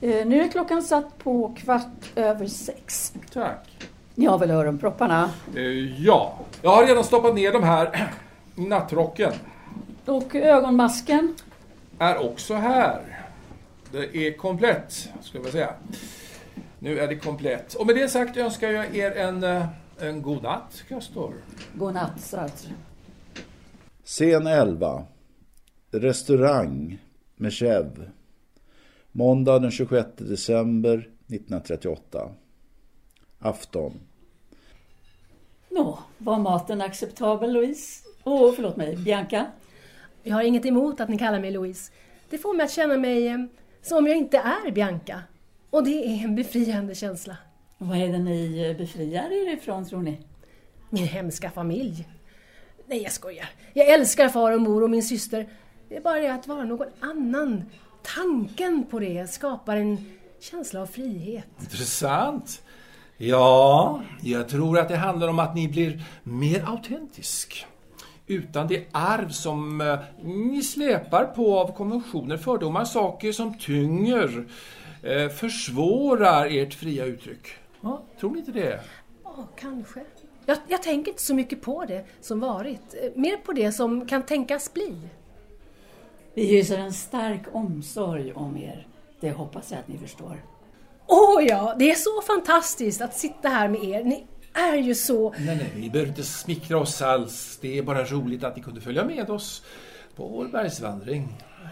[0.01, 3.13] Eh, nu är klockan satt på kvart över sex.
[3.33, 3.67] Tack.
[4.19, 5.31] Ni har väl öronpropparna?
[5.55, 8.09] Eh, Ja, jag har redan stoppat ner de här
[8.55, 9.33] i nattrocken.
[10.05, 11.35] Och ögonmasken?
[11.99, 13.27] Är också här.
[13.91, 15.73] Det är komplett, skulle jag säga.
[16.79, 17.73] Nu är det komplett.
[17.73, 19.65] Och med det sagt önskar jag er en, eh,
[19.99, 21.33] en god natt, Castor.
[21.73, 22.71] Godnatt, Sartre.
[24.05, 25.03] Scen 11.
[25.91, 26.97] Restaurang
[27.35, 28.09] med Chev.
[29.11, 32.29] Måndag den 26 december 1938.
[33.39, 33.99] Afton.
[35.69, 38.03] Nå, var maten acceptabel, Louise?
[38.23, 39.45] Åh, förlåt mig, Bianca?
[40.23, 41.91] Jag har inget emot att ni kallar mig Louise.
[42.29, 43.37] Det får mig att känna mig eh,
[43.81, 45.23] som om jag inte är Bianca.
[45.69, 47.37] Och det är en befriande känsla.
[47.77, 50.19] Vad är det ni eh, befriar er ifrån, tror ni?
[50.89, 52.07] Min hemska familj.
[52.85, 53.49] Nej, jag skojar.
[53.73, 55.49] Jag älskar far och mor och min syster.
[55.89, 57.63] Det är bara det att vara någon annan.
[58.15, 60.05] Tanken på det skapar en
[60.39, 61.45] känsla av frihet.
[61.59, 62.61] Intressant.
[63.21, 67.65] Ja, jag tror att det handlar om att ni blir mer autentisk.
[68.27, 74.45] Utan det arv som eh, ni släpar på av konventioner, fördomar, saker som tynger,
[75.03, 77.47] eh, försvårar ert fria uttryck.
[77.81, 78.79] Ja, tror ni inte det?
[79.23, 80.01] Ja, kanske.
[80.45, 82.95] Jag, jag tänker inte så mycket på det som varit.
[83.03, 84.95] Eh, Mer på det som kan tänkas bli.
[86.33, 88.87] Vi hyser en stark omsorg om er.
[89.19, 90.37] Det hoppas jag att ni förstår.
[91.09, 94.03] Åh ja, det är så fantastiskt att sitta här med er.
[94.03, 95.29] Ni är ju så...
[95.29, 97.59] Nej, nej, ni behöver inte smickra oss alls.
[97.61, 99.63] Det är bara roligt att ni kunde följa med oss
[100.15, 101.27] på vår bergsvandring.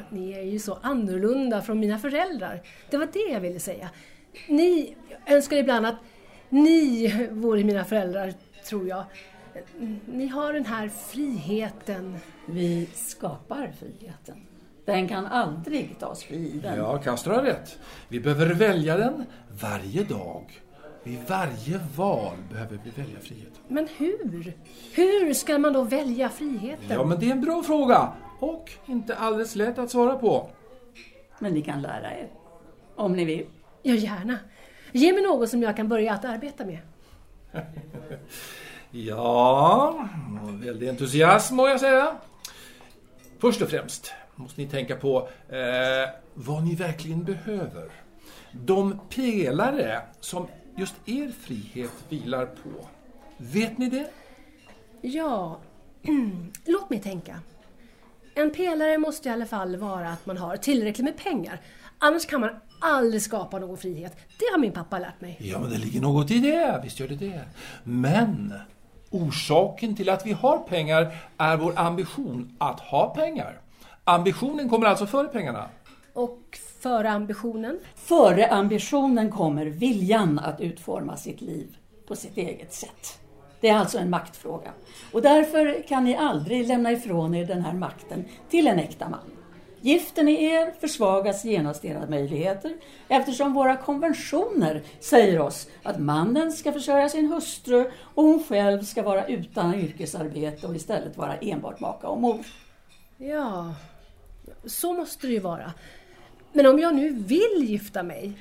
[0.09, 2.61] Ni är ju så annorlunda från mina föräldrar.
[2.89, 3.89] Det var det jag ville säga.
[4.47, 4.95] Ni
[5.25, 5.95] jag önskar ibland att
[6.49, 8.33] ni vore mina föräldrar,
[8.69, 9.03] tror jag.
[10.05, 12.17] Ni har den här friheten.
[12.45, 14.47] Vi skapar friheten.
[14.87, 16.77] Den kan aldrig tas för given.
[16.77, 17.77] Ja, Castor har rätt.
[18.07, 19.25] Vi behöver välja den
[19.61, 20.61] varje dag.
[21.03, 23.61] Vid varje val behöver vi välja friheten.
[23.67, 24.53] Men hur?
[24.93, 26.85] Hur ska man då välja friheten?
[26.89, 28.13] Ja, men det är en bra fråga.
[28.39, 30.49] Och inte alldeles lätt att svara på.
[31.39, 32.29] Men ni kan lära er.
[32.95, 33.45] Om ni vill.
[33.83, 34.37] Ja, gärna.
[34.91, 36.79] Ge mig något som jag kan börja att arbeta med.
[38.91, 40.09] Ja,
[40.63, 42.17] väldig entusiasm må jag säga.
[43.39, 47.91] Först och främst måste ni tänka på eh, vad ni verkligen behöver.
[48.51, 50.47] De pelare som
[50.77, 52.87] just er frihet vilar på.
[53.37, 54.09] Vet ni det?
[55.01, 55.59] Ja,
[56.65, 57.39] låt mig tänka.
[58.35, 61.61] En pelare måste i alla fall vara att man har tillräckligt med pengar.
[61.99, 62.49] Annars kan man
[62.81, 64.17] aldrig skapa någon frihet.
[64.39, 65.37] Det har min pappa lärt mig.
[65.39, 66.81] Ja, men det ligger något i det.
[66.83, 67.41] Visst gör det det.
[67.83, 68.53] Men
[69.09, 73.61] orsaken till att vi har pengar är vår ambition att ha pengar.
[74.09, 75.69] Ambitionen kommer alltså före pengarna.
[76.13, 77.79] Och före ambitionen?
[77.95, 83.19] Före ambitionen kommer viljan att utforma sitt liv på sitt eget sätt.
[83.61, 84.71] Det är alltså en maktfråga.
[85.11, 89.31] Och därför kan ni aldrig lämna ifrån er den här makten till en äkta man.
[89.81, 92.73] Gifter ni er försvagas genast era möjligheter
[93.07, 99.03] eftersom våra konventioner säger oss att mannen ska försörja sin hustru och hon själv ska
[99.03, 102.39] vara utan yrkesarbete och istället vara enbart maka och mor.
[103.17, 103.73] Ja,
[104.65, 105.73] så måste det ju vara.
[106.53, 108.33] Men om jag nu vill gifta mig,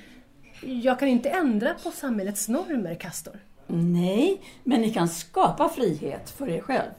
[0.60, 3.38] jag kan inte ändra på samhällets normer, Kastor.
[3.66, 6.90] Nej, men ni kan skapa frihet för er själv.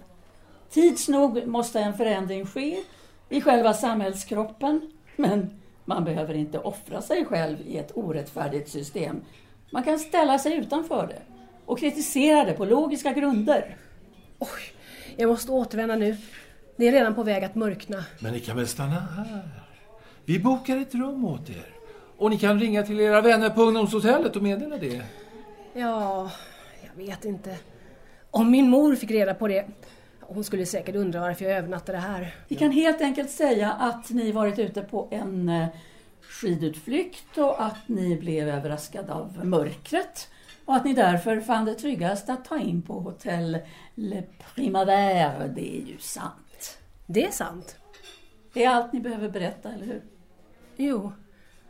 [0.70, 2.84] Tids nog måste en förändring ske
[3.30, 5.50] i själva samhällskroppen, men
[5.86, 9.22] man behöver inte offra sig själv i ett orättfärdigt system.
[9.70, 11.22] Man kan ställa sig utanför det
[11.66, 13.78] och kritisera det på logiska grunder.
[14.40, 14.48] Oj,
[15.18, 16.18] jag måste återvända nu.
[16.78, 18.04] Det är redan på väg att mörkna.
[18.20, 19.50] Men ni kan väl stanna här?
[20.26, 21.66] Vi bokar ett rum åt er.
[22.18, 25.02] Och ni kan ringa till era vänner på ungdomshotellet och meddela det.
[25.74, 26.32] Ja,
[26.86, 27.58] jag vet inte.
[28.32, 29.66] Om min mor fick reda på det,
[30.22, 32.36] hon skulle säkert undra varför jag övernattade här.
[32.48, 35.68] Vi kan helt enkelt säga att ni varit ute på en eh,
[36.22, 40.30] skidutflykt och att ni blev överraskade av mörkret
[40.66, 43.58] och att ni därför fann det tryggast att ta in på hotell
[43.96, 44.24] Le
[44.56, 45.48] Primavera.
[45.48, 46.34] Det är ju sant.
[47.08, 47.78] Det är sant.
[48.54, 50.02] Det är allt ni behöver berätta, eller hur?
[50.76, 51.12] Jo.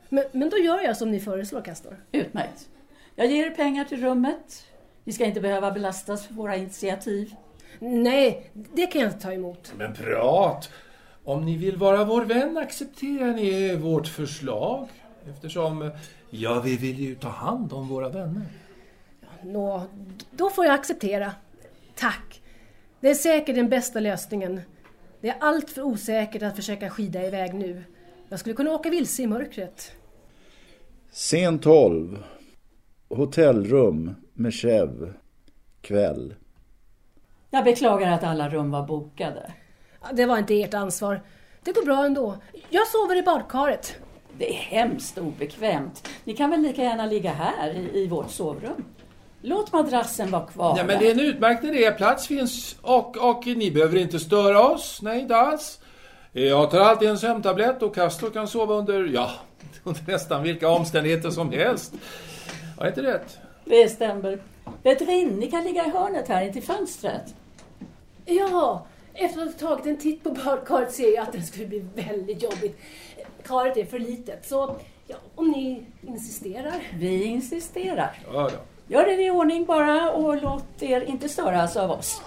[0.09, 1.97] Men, men då gör jag som ni föreslår, Kastor.
[2.11, 2.69] Utmärkt.
[3.15, 4.65] Jag ger er pengar till rummet.
[5.03, 7.35] Ni ska inte behöva belastas för våra initiativ.
[7.79, 9.73] Nej, det kan jag inte ta emot.
[9.77, 10.69] Men prat!
[11.23, 14.87] Om ni vill vara vår vän accepterar ni vårt förslag.
[15.29, 15.91] Eftersom,
[16.29, 18.45] ja, vi vill ju ta hand om våra vänner.
[19.41, 19.83] Nå,
[20.31, 21.31] då får jag acceptera.
[21.95, 22.41] Tack.
[22.99, 24.61] Det är säkert den bästa lösningen.
[25.21, 27.83] Det är allt för osäkert att försöka skida iväg nu.
[28.29, 29.91] Jag skulle kunna åka vilse i mörkret.
[31.11, 32.23] Scen 12.
[33.09, 35.13] Hotellrum med Chev.
[35.81, 36.35] Kväll.
[37.49, 39.53] Jag beklagar att alla rum var bokade.
[40.13, 41.21] Det var inte ert ansvar.
[41.63, 42.37] Det går bra ändå.
[42.69, 43.95] Jag sover i badkaret.
[44.37, 46.07] Det är hemskt obekvämt.
[46.23, 48.85] Ni kan väl lika gärna ligga här i, i vårt sovrum.
[49.41, 50.77] Låt madrassen vara kvar.
[50.77, 51.91] Ja, men det är en utmärkt idé.
[51.91, 54.99] Plats finns och, och ni behöver inte störa oss.
[55.01, 55.79] Nej, inte alls.
[56.31, 59.31] Jag tar alltid en sömntablett och Castor kan sova under, ja,
[59.83, 61.93] under nästan vilka omständigheter som helst.
[62.77, 63.37] Har jag inte rätt?
[63.65, 64.39] Det stämmer.
[64.83, 67.35] Vet du vad, ni kan ligga i hörnet här intill fönstret.
[68.25, 71.85] Ja, efter att ha tagit en titt på badkaret ser jag att det skulle bli
[71.95, 72.79] väldigt jobbigt.
[73.43, 74.75] Karet är för litet, så
[75.07, 76.75] ja, om ni insisterar.
[76.99, 78.19] Vi insisterar.
[78.33, 78.76] Ja, då.
[78.87, 82.21] Gör det i ordning bara och låt er inte störas av oss.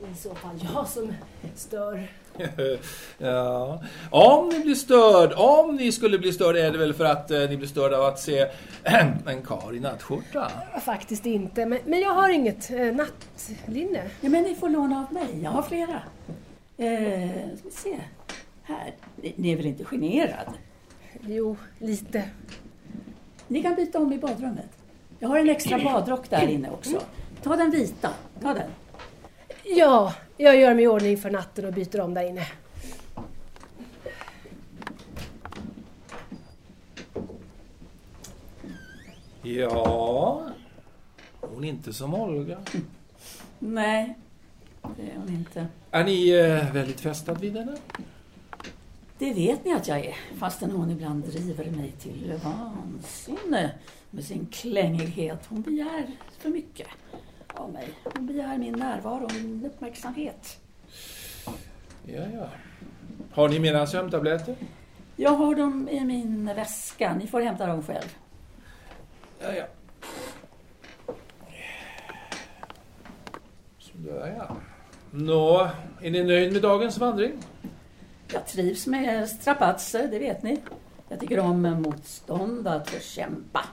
[0.00, 1.14] Det är i så fall jag som
[1.54, 2.08] stör.
[3.18, 3.82] ja.
[4.10, 7.40] Om ni blir störd, om ni skulle bli störd är det väl för att eh,
[7.40, 8.46] ni blir störda av att se
[9.26, 10.50] en kar i nattskjorta?
[10.84, 14.02] Faktiskt inte, men, men jag har inget eh, nattlinne.
[14.20, 15.42] Ja, men ni får låna av mig.
[15.42, 16.02] Jag har flera.
[16.76, 17.98] Eh, ska vi se.
[18.62, 18.94] Här.
[19.16, 20.52] Ni, ni är väl inte generad?
[21.20, 22.24] Jo, lite.
[23.48, 24.81] Ni kan byta om i badrummet.
[25.22, 27.02] Jag har en extra badrock där inne också.
[27.42, 28.10] Ta den vita.
[28.40, 28.70] Ta den.
[29.64, 32.46] Ja, jag gör mig i ordning för natten och byter om där inne.
[39.42, 40.42] Ja,
[41.40, 42.58] hon är inte som Olga.
[43.58, 44.14] Nej,
[44.96, 45.66] det är hon inte.
[45.90, 47.76] Är ni eh, väldigt fästad vid henne?
[49.22, 53.70] Det vet ni att jag är, fastän hon ibland driver mig till vansinne
[54.10, 55.46] med sin klängighet.
[55.48, 56.06] Hon begär
[56.38, 56.86] för mycket
[57.46, 57.88] av mig.
[58.04, 60.60] Hon begär min närvaro och min uppmärksamhet.
[62.06, 62.48] Ja, ja.
[63.32, 64.56] Har ni mina sömntabletter?
[65.16, 67.14] Jag har dem i min väska.
[67.14, 68.16] Ni får hämta dem själv.
[69.40, 69.64] Ja, ja.
[73.78, 74.56] Så där ja.
[75.10, 77.32] Nå, är ni nöjd med dagens vandring?
[78.32, 80.60] Jag trivs med strapatser, det vet ni.
[81.08, 83.64] Jag tycker om motstånd, att få kämpa.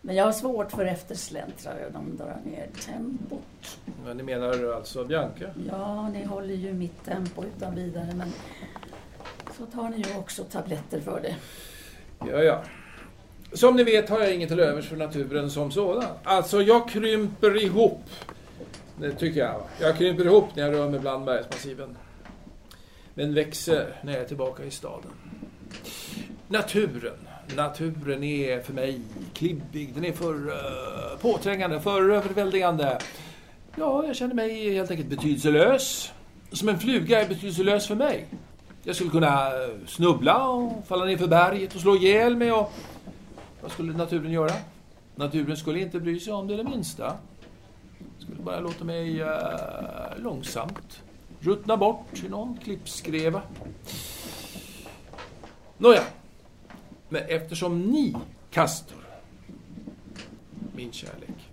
[0.00, 3.78] Men jag har svårt för eftersläntrare, de drar ner tempot.
[4.06, 5.46] Ja, ni menar alltså Bianca?
[5.70, 8.32] Ja, ni håller ju mitt tempo utan vidare, men
[9.58, 11.36] så tar ni ju också tabletter för det.
[12.30, 12.62] Ja, ja.
[13.52, 16.04] Som ni vet har jag inget till övers för naturen som sådan.
[16.24, 18.04] Alltså, jag krymper ihop.
[19.00, 19.62] Det tycker jag.
[19.80, 21.96] Jag krymper ihop när jag rör mig bland bergsmassiven
[23.14, 25.10] men växer när jag är tillbaka i staden.
[26.48, 27.16] Naturen.
[27.56, 29.00] Naturen är för mig
[29.34, 32.98] klibbig, den är för uh, påträngande, för överväldigande.
[33.76, 36.12] Ja, jag känner mig helt enkelt betydelselös.
[36.52, 38.26] Som en fluga är betydelselös för mig.
[38.82, 42.72] Jag skulle kunna eh, snubbla och falla ner för berget och slå ihjäl mig och...
[43.60, 44.52] Vad skulle naturen göra?
[45.14, 47.16] Naturen skulle inte bry sig om det det minsta.
[48.18, 49.28] Skulle bara låta mig uh,
[50.16, 51.02] långsamt
[51.40, 53.42] ruttna bort i någon klippskreva.
[55.78, 56.02] Nåja,
[57.08, 58.16] men eftersom ni,
[58.50, 59.04] Kastor,
[60.74, 61.48] min kärlek,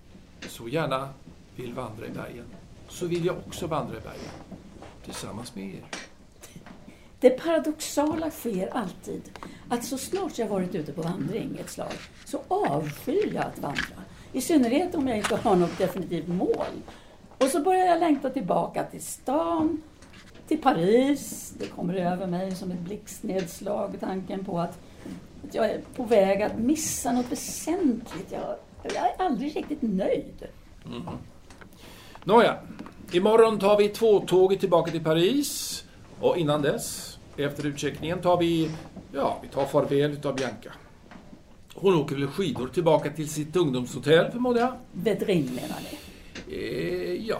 [0.48, 1.08] så gärna
[1.56, 2.44] vill vandra i bergen,
[2.88, 4.30] så vill jag också vandra i bergen
[5.04, 5.84] tillsammans med er.
[7.20, 9.22] Det paradoxala sker alltid
[9.68, 11.92] att så snart jag varit ute på vandring ett slag
[12.24, 14.02] så avskyr jag att vandra.
[14.32, 16.82] I synnerhet om jag inte har något definitivt mål.
[17.38, 19.82] Och så börjar jag längta tillbaka till stan,
[20.48, 21.54] till Paris.
[21.58, 24.78] Det kommer över mig som ett blixtnedslag tanken på att,
[25.44, 28.32] att jag är på väg att missa något väsentligt.
[28.32, 30.46] Jag, jag är aldrig riktigt nöjd.
[30.86, 31.02] Mm.
[32.24, 32.56] Nåja,
[33.12, 35.84] imorgon tar vi två tåget tillbaka till Paris.
[36.20, 38.70] Och innan dess, efter utcheckningen, tar vi,
[39.12, 40.72] ja, vi tar farväl utav Bianca.
[41.74, 44.72] Hon åker väl skidor tillbaka till sitt ungdomshotell, förmodar jag?
[44.92, 46.07] Vedrin menar ni?
[46.50, 47.38] Eh, ja,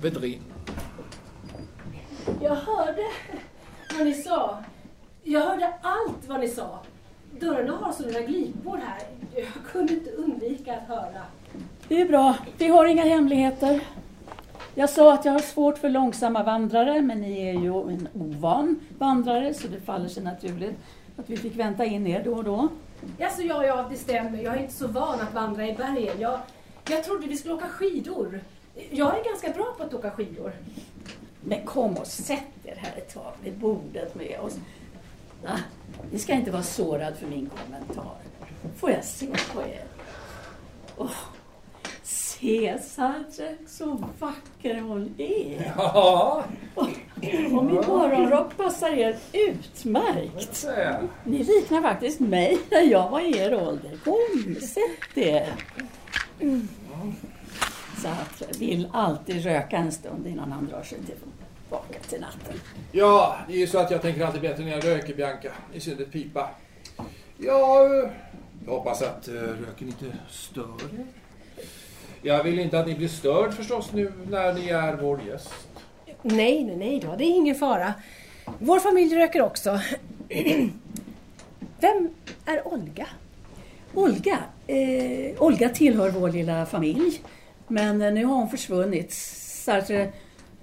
[0.00, 0.42] Vedrin.
[2.40, 3.02] Jag hörde
[3.98, 4.58] vad ni sa.
[5.22, 6.78] Jag hörde allt vad ni sa.
[7.40, 9.02] Dörrarna har sådana glipor här.
[9.34, 11.22] Jag kunde inte undvika att höra.
[11.88, 12.36] Det är bra.
[12.58, 13.80] Vi har inga hemligheter.
[14.74, 18.80] Jag sa att jag har svårt för långsamma vandrare, men ni är ju en ovan
[18.98, 20.76] vandrare så det faller sig naturligt
[21.16, 22.68] att vi fick vänta in er då och då.
[23.20, 24.42] Alltså, ja, ja, det stämmer.
[24.42, 26.20] Jag är inte så van att vandra i bergen.
[26.20, 26.38] Jag,
[26.88, 28.40] jag trodde vi skulle åka skidor.
[28.90, 30.52] Jag är ganska bra på att åka skidor.
[31.40, 34.56] Men kom och sätt er här ett tag vid bordet med oss.
[35.46, 35.58] Ah,
[36.12, 38.16] ni ska inte vara sårad för min kommentar.
[38.76, 39.84] Får jag se på er?
[40.96, 41.10] Oh,
[42.02, 45.72] se Sartre, så vacker hon är.
[45.76, 46.44] Ja.
[46.74, 46.88] Och,
[47.52, 50.66] och min morgonrock passar er utmärkt.
[51.24, 53.98] Ni liknar faktiskt mig när jag var i er ålder.
[54.04, 55.52] Kom, sätt er.
[56.42, 56.68] Mm.
[58.02, 62.60] Sartre vill alltid röka en stund innan han drar sig tillbaka till natten.
[62.92, 65.52] Ja, det är ju så att jag tänker alltid bättre när jag röker, Bianca.
[65.72, 66.50] I synnerhet pipa.
[67.38, 67.88] Ja,
[68.66, 71.06] jag hoppas att uh, röken inte stör er.
[72.22, 75.54] Jag vill inte att ni blir störd förstås nu när ni är vår gäst.
[76.22, 77.16] Nej, nej, nej då.
[77.16, 77.94] Det är ingen fara.
[78.58, 79.80] Vår familj röker också.
[81.80, 82.14] Vem
[82.46, 83.06] är Olga?
[83.94, 84.38] Olga?
[84.66, 87.22] Eh, Olga tillhör vår lilla familj.
[87.68, 89.12] Men nu har hon försvunnit.
[89.12, 90.08] Sartre eh,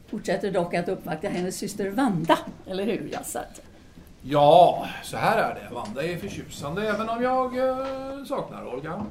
[0.08, 2.40] fortsätter dock att uppvakta hennes syster Vanda.
[2.68, 3.64] Eller hur, ja, Sartre?
[4.22, 5.74] Ja, så här är det.
[5.76, 9.06] Vanda är förtjusande även om jag eh, saknar Olga.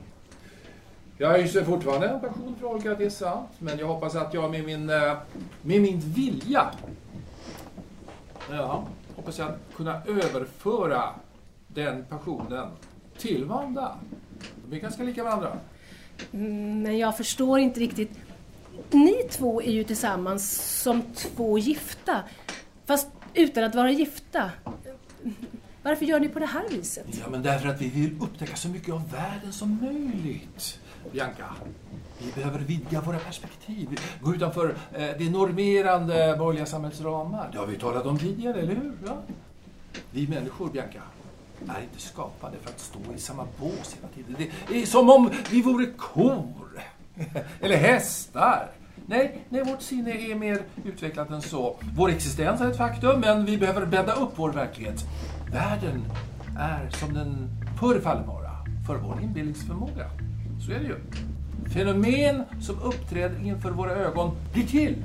[1.18, 3.50] Jag hyser fortfarande en passion för Olga, det är sant.
[3.58, 5.16] Men jag hoppas att jag med min, eh,
[5.62, 6.70] med min vilja
[8.50, 8.84] ja,
[9.16, 11.02] hoppas jag kunna överföra
[11.68, 12.68] den passionen
[13.18, 13.98] till Vanda.
[14.70, 15.58] De är ganska lika varandra.
[16.32, 18.10] Mm, men jag förstår inte riktigt.
[18.90, 20.52] Ni två är ju tillsammans
[20.82, 22.22] som två gifta.
[22.86, 24.50] Fast utan att vara gifta.
[25.82, 27.06] Varför gör ni på det här viset?
[27.10, 30.80] Ja, men därför att vi vill upptäcka så mycket av världen som möjligt.
[31.12, 31.54] Bianca,
[32.18, 34.00] vi behöver vidga våra perspektiv.
[34.22, 37.48] Gå utanför eh, det normerande borgerliga samhällets ramar.
[37.52, 38.92] Det har vi talat om tidigare, eller hur?
[39.06, 39.22] Ja.
[40.10, 41.02] Vi människor, Bianca,
[41.68, 44.50] är inte skapade för att stå i samma bås hela tiden.
[44.68, 46.82] Det är som om vi vore kor.
[47.60, 48.70] Eller hästar.
[49.06, 51.76] Nej, nej, vårt sinne är mer utvecklat än så.
[51.96, 55.04] Vår existens är ett faktum, men vi behöver bädda upp vår verklighet.
[55.52, 56.04] Världen
[56.58, 57.48] är som den
[57.80, 58.50] förefaller vara,
[58.86, 60.10] för vår inbillningsförmåga.
[60.66, 60.96] Så är det ju.
[61.74, 65.04] Fenomen som uppträder inför våra ögon blir till.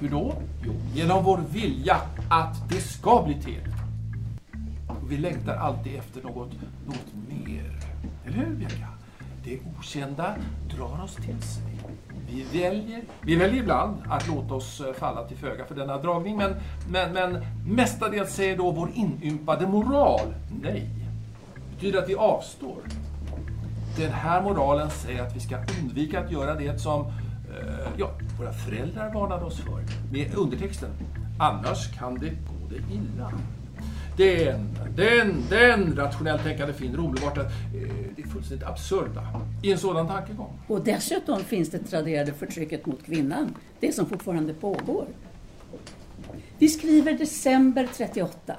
[0.00, 0.34] Hur då?
[0.64, 1.96] Jo, genom vår vilja
[2.30, 3.62] att det ska bli till.
[5.08, 6.52] Och vi längtar alltid efter något,
[6.86, 7.80] något mer.
[8.26, 8.88] Eller hur, Bianca?
[9.44, 10.34] Det okända
[10.76, 11.80] drar oss till sig.
[12.26, 16.36] Vi väljer, vi väljer ibland att låta oss eh, falla till föga för denna dragning,
[16.36, 16.54] men,
[16.88, 20.90] men, men mestadels säger då vår inympade moral nej.
[21.54, 22.78] Det betyder att vi avstår.
[23.96, 28.52] Den här moralen säger att vi ska undvika att göra det som eh, ja, våra
[28.52, 29.84] föräldrar varnade oss för.
[30.12, 30.90] Med undertexten.
[31.38, 33.32] Annars kan det gå det illa.
[34.18, 37.52] Den, den, den rationellt tänkande finner omedelbart att eh,
[38.16, 40.58] det är fullständigt absurda i en sådan tankegång.
[40.66, 45.06] Och dessutom finns det traderade förtrycket mot kvinnan, det som fortfarande pågår.
[46.58, 48.56] Vi skriver december 38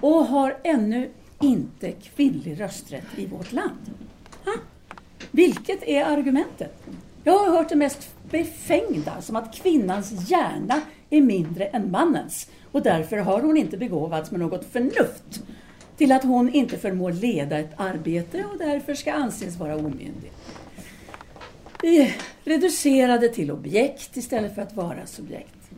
[0.00, 1.10] och har ännu
[1.40, 3.90] inte kvinnlig rösträtt i vårt land.
[4.44, 4.52] Ha?
[5.30, 6.86] Vilket är argumentet?
[7.26, 12.82] Jag har hört det mest befängda, som att kvinnans hjärna är mindre än mannens och
[12.82, 15.42] därför har hon inte begåvats med något förnuft
[15.96, 20.32] till att hon inte förmår leda ett arbete och därför ska anses vara omyndig.
[21.82, 25.70] Vi är reducerade till objekt istället för att vara subjekt.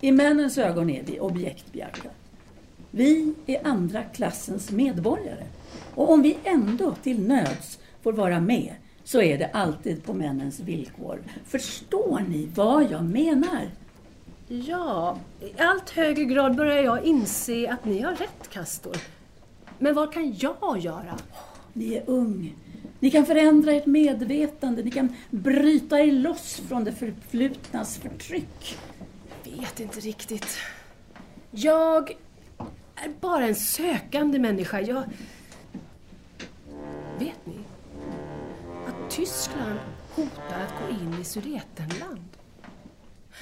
[0.00, 2.08] I männens ögon är vi objekt, Bianca.
[2.90, 5.44] Vi är andra klassens medborgare.
[5.94, 8.74] Och om vi ändå till nöds får vara med
[9.04, 11.18] så är det alltid på männens villkor.
[11.44, 13.70] Förstår ni vad jag menar?
[14.48, 18.96] Ja, i allt högre grad börjar jag inse att ni har rätt, Kastor.
[19.78, 21.18] Men vad kan jag göra?
[21.72, 22.54] Ni är ung.
[23.00, 24.82] Ni kan förändra ert medvetande.
[24.82, 28.78] Ni kan bryta er loss från det förflutnas förtryck.
[29.44, 30.58] Jag vet inte riktigt.
[31.50, 32.10] Jag
[32.94, 34.80] är bara en sökande människa.
[34.80, 35.02] Jag...
[37.18, 37.63] Vet ni?
[39.16, 39.78] Tyskland
[40.14, 42.28] hotar att gå in i Sudetenland.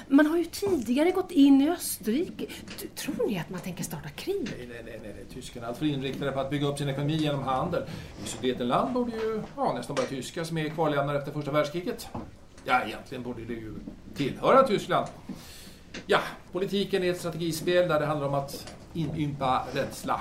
[0.08, 2.46] Man har ju tidigare gått in i Österrike.
[2.80, 4.48] T- Tror ni att man tänker starta krig?
[4.58, 5.24] Nej, nej, nej, nej.
[5.34, 7.82] Tyskarna är alltför inriktade på att bygga upp sin ekonomi genom handel.
[8.24, 12.08] I Sudetenland borde ju ja, nästan bara tyskar som är kvarlämnare efter första världskriget.
[12.64, 13.74] Ja, egentligen borde det ju
[14.16, 15.06] tillhöra Tyskland.
[16.06, 16.20] Ja,
[16.52, 20.20] politiken är ett strategispel där det handlar om att inympa rädsla.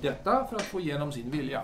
[0.00, 1.62] Detta för att få igenom sin vilja.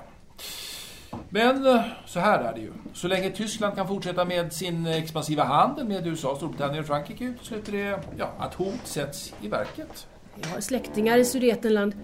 [1.29, 2.73] Men eh, så här är det ju.
[2.93, 7.73] Så länge Tyskland kan fortsätta med sin expansiva handel med USA, Storbritannien och Frankrike utesluter
[7.73, 10.07] det ja, att hot sätts i verket.
[10.43, 11.95] Jag har släktingar i Sudetenland.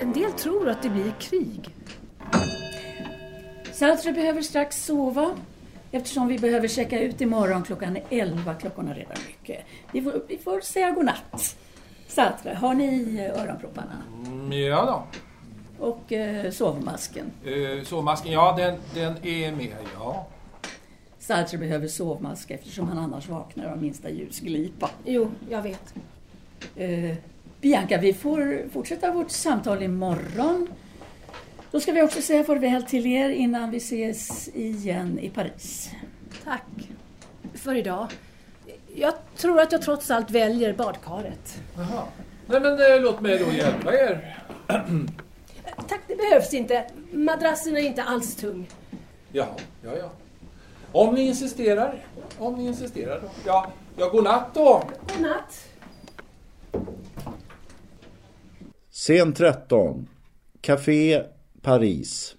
[0.00, 1.74] En del tror att det blir krig.
[3.72, 5.30] Sartre behöver strax sova
[5.90, 8.54] eftersom vi behöver checka ut imorgon klockan 11.
[8.54, 9.64] Klockan är redan mycket.
[9.92, 11.56] Vi får, vi får säga godnatt.
[12.08, 14.02] Sartre, har ni eh, öronpropparna?
[14.26, 15.18] Mm, ja då.
[15.78, 17.30] Och eh, sovmasken?
[17.44, 20.26] Eh, sovmasken, ja den, den är med, ja.
[21.18, 24.90] Sartre behöver sovmask eftersom han annars vaknar av minsta ljusglipa.
[25.04, 25.94] Jo, jag vet.
[26.76, 27.16] Eh,
[27.60, 30.68] Bianca, vi får fortsätta vårt samtal imorgon.
[31.70, 35.90] Då ska vi också säga farväl till er innan vi ses igen i Paris.
[36.44, 36.62] Tack
[37.54, 38.06] för idag.
[38.94, 41.62] Jag tror att jag trots allt väljer badkaret.
[41.76, 42.02] Jaha.
[42.46, 44.36] Nej men eh, låt mig då hjälpa er.
[45.76, 46.86] Tack, det behövs inte.
[47.12, 48.68] Madrassen är inte alls tung.
[49.32, 49.48] Jaha,
[49.82, 50.10] ja ja.
[50.92, 52.04] Om ni insisterar.
[52.38, 53.28] Om ni insisterar då.
[53.46, 54.82] Ja, ja godnatt då.
[55.14, 55.68] Godnatt.
[58.90, 60.08] Scen 13.
[60.60, 61.24] Café
[61.62, 62.36] Paris.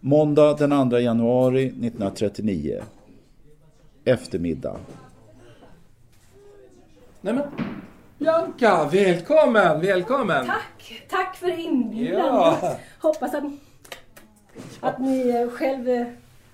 [0.00, 2.82] Måndag den 2 januari 1939.
[4.04, 4.76] Eftermiddag.
[7.20, 7.44] Nej men.
[8.18, 10.46] Bianca, välkommen, välkommen.
[10.46, 12.26] Tack, tack för inbjudan.
[12.26, 12.76] Ja.
[13.00, 13.44] Hoppas att,
[14.80, 16.06] att ni själv eh,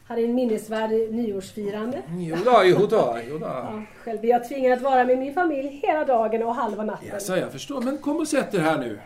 [0.06, 2.02] hade en minnesvärd nyårsfirande.
[2.18, 3.46] Jo då, jo då, jo då.
[3.46, 7.08] Ja, själv blir jag tvingad att vara med min familj hela dagen och halva natten.
[7.08, 7.80] Jaså, jag förstår.
[7.80, 9.00] Men kom och sätt er här nu.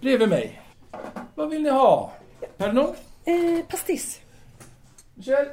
[0.00, 0.62] Bredvid mig.
[1.34, 2.12] Vad vill ni ha?
[2.56, 2.94] Pernod?
[3.24, 4.20] Eh, pastis.
[5.14, 5.46] Michel?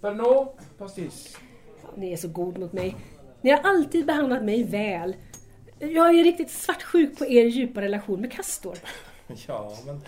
[0.00, 0.48] Pernod?
[0.78, 1.36] Pastis?
[1.94, 2.96] Ni är så god mot mig.
[3.40, 5.16] Ni har alltid behandlat mig väl.
[5.78, 8.78] Jag är riktigt svartsjuk på er djupa relation med Castor.
[9.46, 10.00] Ja, men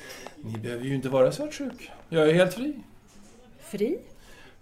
[0.45, 1.91] ni behöver ju inte vara svartsjuk.
[2.09, 2.75] Jag är helt fri.
[3.61, 3.99] Fri?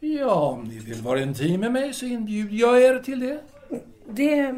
[0.00, 3.40] Ja, om ni vill vara intim med mig så inbjuder jag er till det.
[4.08, 4.54] Det...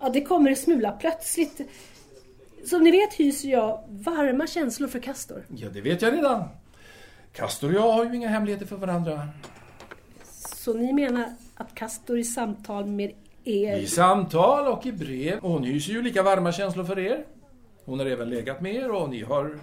[0.00, 1.60] Ja, det kommer en smula plötsligt.
[2.66, 5.44] Som ni vet hyser jag varma känslor för Castor.
[5.56, 6.44] Ja, det vet jag redan.
[7.32, 9.28] Castor och jag har ju inga hemligheter för varandra.
[10.32, 13.12] Så ni menar att Castor i samtal med
[13.44, 13.76] er...
[13.78, 15.38] I samtal och i brev.
[15.38, 17.24] Och hon hyser ju lika varma känslor för er.
[17.84, 19.58] Hon har även legat med er och ni har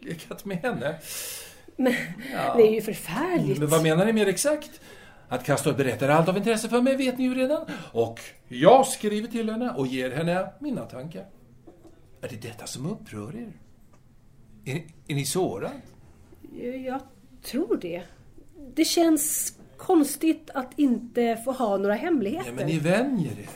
[0.00, 0.94] legat med henne.
[1.76, 1.94] Men
[2.32, 2.54] Ja.
[2.56, 3.58] det är ju förfärligt.
[3.58, 4.80] Men vad menar ni mer exakt?
[5.28, 7.66] Att Castor berättar allt av intresse för mig vet ni ju redan.
[7.92, 11.26] Och jag skriver till henne och ger henne mina tankar.
[12.22, 13.52] Är det detta som upprör er?
[14.64, 15.70] Är, är ni sårad?
[16.86, 17.00] Jag
[17.42, 18.02] tror det.
[18.74, 19.54] Det känns
[19.86, 22.48] konstigt att inte få ha några hemligheter.
[22.48, 23.48] Ja, men ni vänjer er.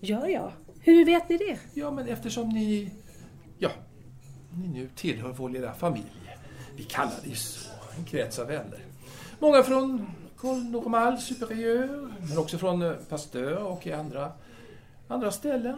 [0.00, 0.52] Gör jag?
[0.80, 1.58] Hur vet ni det?
[1.74, 2.90] Ja, men eftersom ni...
[3.58, 3.70] Ja,
[4.52, 6.32] ni nu tillhör vår lilla familj.
[6.76, 7.70] Vi kallar det ju så.
[7.98, 8.84] En krets av vänner.
[9.38, 10.06] Många från
[10.36, 14.32] Col Normal Superieur, men också från eh, Pasteur och i andra,
[15.08, 15.76] andra ställen.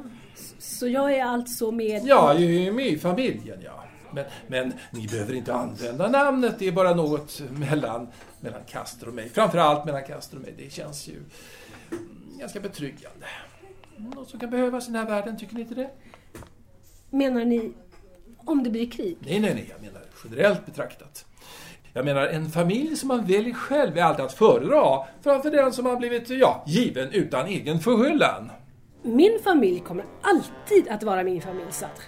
[0.59, 2.03] Så jag är alltså med...
[2.05, 3.85] Ja, ju med i familjen, ja.
[4.13, 6.55] Men, men ni behöver inte använda namnet.
[6.59, 8.09] Det är bara något mellan,
[8.47, 9.29] mellan Castor och mig.
[9.29, 10.55] Framförallt mellan Castor och mig.
[10.59, 13.27] Det känns ju mm, ganska betryggande.
[13.97, 15.91] något som kan behövas i den här världen, tycker ni inte det?
[17.11, 17.73] Menar ni
[18.39, 19.17] om det blir krig?
[19.21, 21.27] Nej, nej, nej, jag menar generellt betraktat.
[21.93, 25.87] Jag menar, en familj som man väljer själv är alltid att föredra framför den som
[25.87, 28.51] har blivit, ja, given utan egen förskyllan.
[29.03, 32.03] Min familj kommer alltid att vara min familj, Sadr.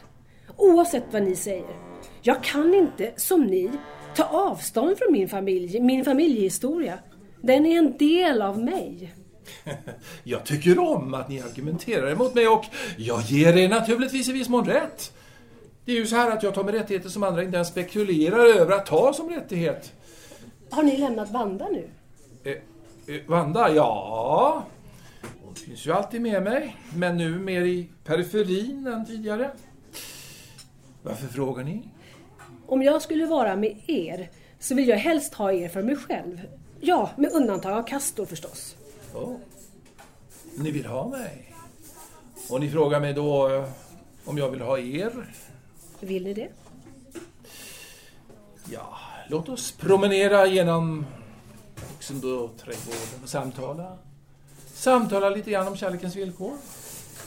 [0.56, 1.76] Oavsett vad ni säger.
[2.22, 3.70] Jag kan inte, som ni,
[4.18, 6.98] ta avstånd från min familj, min familjehistoria.
[7.40, 9.14] Den är en del av mig.
[10.24, 12.64] Jag tycker om att ni argumenterar emot mig och
[12.96, 15.12] jag ger er naturligtvis i viss mån rätt.
[15.84, 18.46] Det är ju så här att jag tar mig rättigheter som andra inte ens spekulerar
[18.60, 19.92] över att ta som rättighet.
[20.70, 21.88] Har ni lämnat Vanda nu?
[22.44, 22.52] Eh,
[23.14, 23.74] eh, Vanda?
[23.74, 24.66] Ja.
[25.44, 29.50] Hon finns ju alltid med mig, men nu mer i periferin än tidigare.
[31.02, 31.82] Varför frågar ni?
[32.68, 36.40] Om jag skulle vara med er så vill jag helst ha er för mig själv.
[36.80, 38.76] Ja, med undantag av Castor förstås.
[39.14, 39.36] Oh.
[40.54, 41.54] Ni vill ha mig?
[42.50, 43.68] Och ni frågar mig då eh,
[44.24, 45.34] om jag vill ha er?
[46.00, 46.48] Vill ni det?
[48.70, 48.98] Ja,
[49.28, 51.06] låt oss promenera genom
[51.76, 53.98] Luxemburg-trädgården och samtala.
[54.74, 56.52] Samtala lite grann om kärlekens villkor.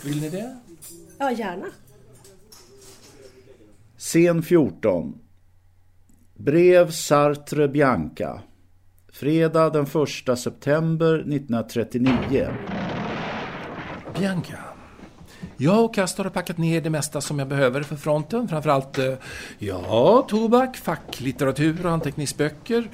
[0.04, 0.58] Vill ni det?
[1.18, 1.66] Ja, gärna.
[3.98, 5.21] Scen 14.
[6.46, 8.42] Brev Sartre Bianca.
[9.14, 9.86] Fredag den
[10.30, 12.48] 1 september 1939.
[14.20, 14.58] Bianca.
[15.58, 18.48] Jag och Castor har packat ner det mesta som jag behöver för fronten.
[18.48, 19.14] Framförallt, eh,
[19.58, 22.90] ja, tobak, facklitteratur och anteckningsböcker.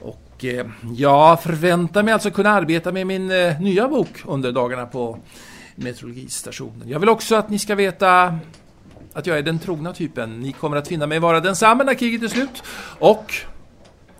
[0.00, 4.86] Och eh, jag förväntar mig alltså kunna arbeta med min eh, nya bok under dagarna
[4.86, 5.18] på
[5.74, 6.88] meteorologistationen.
[6.88, 8.38] Jag vill också att ni ska veta
[9.12, 10.40] att jag är den trogna typen.
[10.40, 12.62] Ni kommer att finna mig vara densamma när kriget är slut.
[12.98, 13.34] Och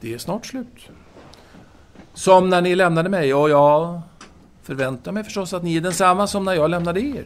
[0.01, 0.89] det är snart slut.
[2.15, 4.01] Som när ni lämnade mig och jag
[4.63, 7.25] förväntar mig förstås att ni är densamma som när jag lämnade er.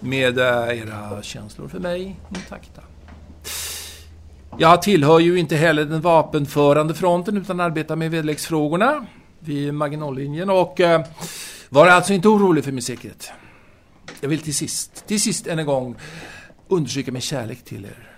[0.00, 2.80] Med eh, era känslor för mig intakta.
[4.58, 9.06] Jag tillhör ju inte heller den vapenförande fronten utan arbetar med väderleksfrågorna
[9.38, 11.04] vid Maginotlinjen och eh,
[11.68, 13.32] var alltså inte orolig för min säkerhet.
[14.20, 15.96] Jag vill till sist, till sist än en gång
[16.68, 18.10] understryka min kärlek till er.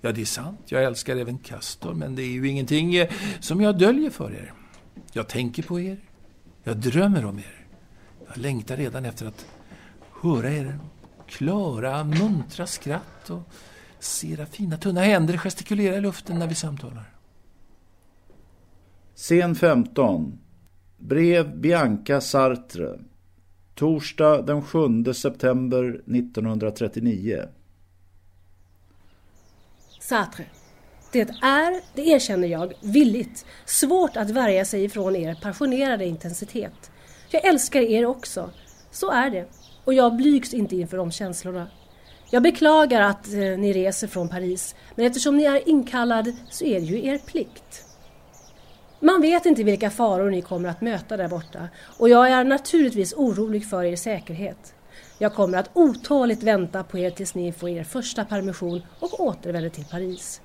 [0.00, 0.60] Ja, det är sant.
[0.66, 3.08] Jag älskar även Castor, men det är ju ingenting eh,
[3.40, 4.52] som jag döljer för er.
[5.12, 6.00] Jag tänker på er.
[6.62, 7.66] Jag drömmer om er.
[8.26, 9.46] Jag längtar redan efter att
[10.22, 10.78] höra er
[11.30, 13.42] klara, muntra skratt och
[13.98, 17.10] se era fina tunna händer gestikulera i luften när vi samtalar.
[19.14, 20.38] Scen 15.
[20.98, 22.98] Brev Bianca Sartre.
[23.74, 27.48] Torsdag den 7 september 1939.
[30.10, 30.44] Sartre.
[31.12, 36.90] Det är, det erkänner jag, villigt, svårt att värja sig ifrån er passionerade intensitet.
[37.30, 38.50] Jag älskar er också.
[38.90, 39.48] Så är det.
[39.84, 41.66] Och jag blygs inte inför de känslorna.
[42.30, 46.80] Jag beklagar att eh, ni reser från Paris, men eftersom ni är inkallad så är
[46.80, 47.84] det ju er plikt.
[49.00, 53.14] Man vet inte vilka faror ni kommer att möta där borta och jag är naturligtvis
[53.14, 54.74] orolig för er säkerhet.
[55.22, 59.68] Jag kommer att otåligt vänta på er tills ni får er första permission och återvänder
[59.68, 60.40] till Paris.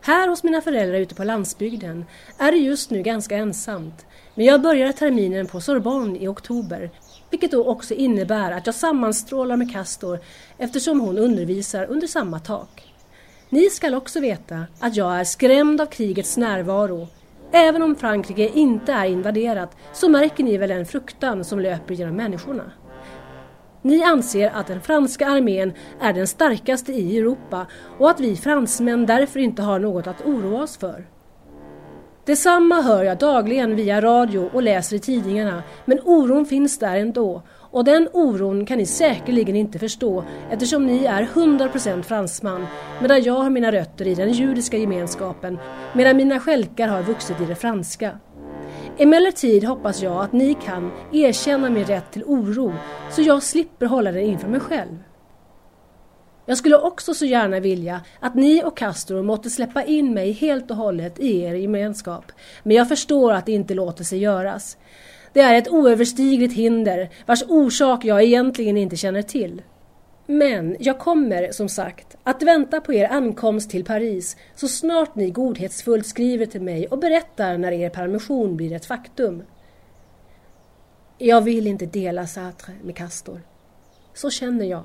[0.00, 2.04] Här hos mina föräldrar ute på landsbygden
[2.38, 6.90] är det just nu ganska ensamt men jag börjar terminen på Sorbonne i oktober
[7.30, 10.18] vilket då också innebär att jag sammanstrålar med Castor
[10.58, 12.94] eftersom hon undervisar under samma tak.
[13.48, 17.08] Ni skall också veta att jag är skrämd av krigets närvaro.
[17.52, 22.16] Även om Frankrike inte är invaderat så märker ni väl den fruktan som löper genom
[22.16, 22.72] människorna.
[23.88, 27.66] Ni anser att den franska armén är den starkaste i Europa
[27.98, 31.06] och att vi fransmän därför inte har något att oroa oss för.
[32.24, 37.42] Detsamma hör jag dagligen via radio och läser i tidningarna men oron finns där ändå
[37.70, 42.66] och den oron kan ni säkerligen inte förstå eftersom ni är 100% fransman
[43.00, 45.58] medan jag har mina rötter i den judiska gemenskapen
[45.94, 48.18] medan mina skälkar har vuxit i det franska.
[49.00, 52.72] Emellertid hoppas jag att ni kan erkänna min rätt till oro
[53.10, 54.98] så jag slipper hålla den inför mig själv.
[56.46, 60.70] Jag skulle också så gärna vilja att ni och Castro måtte släppa in mig helt
[60.70, 62.32] och hållet i er gemenskap.
[62.62, 64.76] Men jag förstår att det inte låter sig göras.
[65.32, 69.62] Det är ett oöverstigligt hinder vars orsak jag egentligen inte känner till.
[70.30, 75.30] Men jag kommer, som sagt, att vänta på er ankomst till Paris så snart ni
[75.30, 79.42] godhetsfullt skriver till mig och berättar när er permission blir ett faktum.
[81.18, 83.42] Jag vill inte dela Sartre med Castor.
[84.14, 84.84] Så känner jag.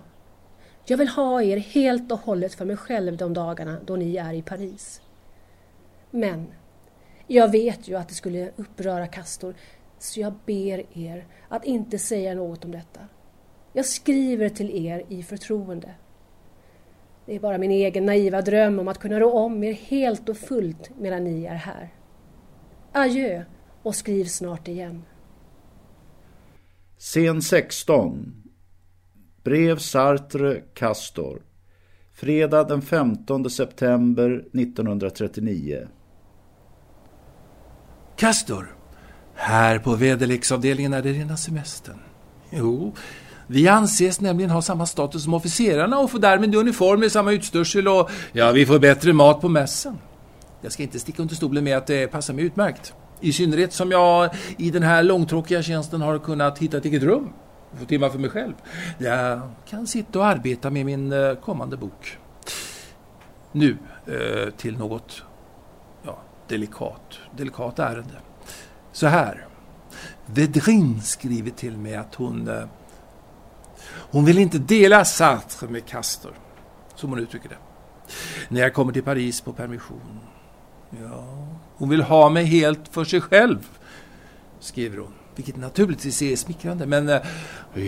[0.86, 4.34] Jag vill ha er helt och hållet för mig själv de dagarna då ni är
[4.34, 5.02] i Paris.
[6.12, 6.48] Men
[7.28, 9.56] jag vet ju att det skulle uppröra Castor
[10.00, 13.00] så jag ber er att inte säga något om detta.
[13.74, 15.96] Jag skriver till er i förtroende.
[17.26, 20.38] Det är bara min egen naiva dröm om att kunna rå om er helt och
[20.38, 21.94] fullt medan ni är här.
[22.92, 23.44] Adjö
[23.84, 25.04] och skriv snart igen.
[26.98, 28.44] Scen 16
[29.44, 31.42] Brev Sartre Castor
[32.12, 35.88] Fredag den 15 september 1939
[38.16, 38.76] Castor,
[39.36, 42.00] här på väderleksavdelningen är det rena semestern.
[42.50, 42.94] Jo,
[43.48, 48.10] vi anses nämligen ha samma status som officerarna och får därmed uniformer, samma utstyrsel och
[48.32, 49.98] ja, vi får bättre mat på mässan.
[50.62, 52.94] Jag ska inte sticka under stolen med att det passar mig utmärkt.
[53.22, 57.30] I synnerhet som jag i den här långtråkiga tjänsten har kunnat hitta ett eget rum.
[57.80, 58.54] Få timmar för mig själv.
[58.98, 62.18] Jag kan sitta och arbeta med min eh, kommande bok.
[63.52, 63.78] Nu
[64.08, 65.24] eh, till något
[66.04, 66.18] ja,
[66.48, 68.16] delikat, delikat ärende.
[68.92, 69.48] Så här.
[70.26, 72.64] Vedrin skriver till mig att hon eh,
[73.94, 76.34] hon vill inte dela Sartre med Castor,
[76.96, 77.58] som hon uttrycker det.
[78.50, 80.20] När jag kommer till Paris på permission.
[80.90, 83.68] Ja, hon vill ha mig helt för sig själv,
[84.60, 85.14] skriver hon.
[85.36, 87.22] Vilket naturligtvis är smickrande, men eh,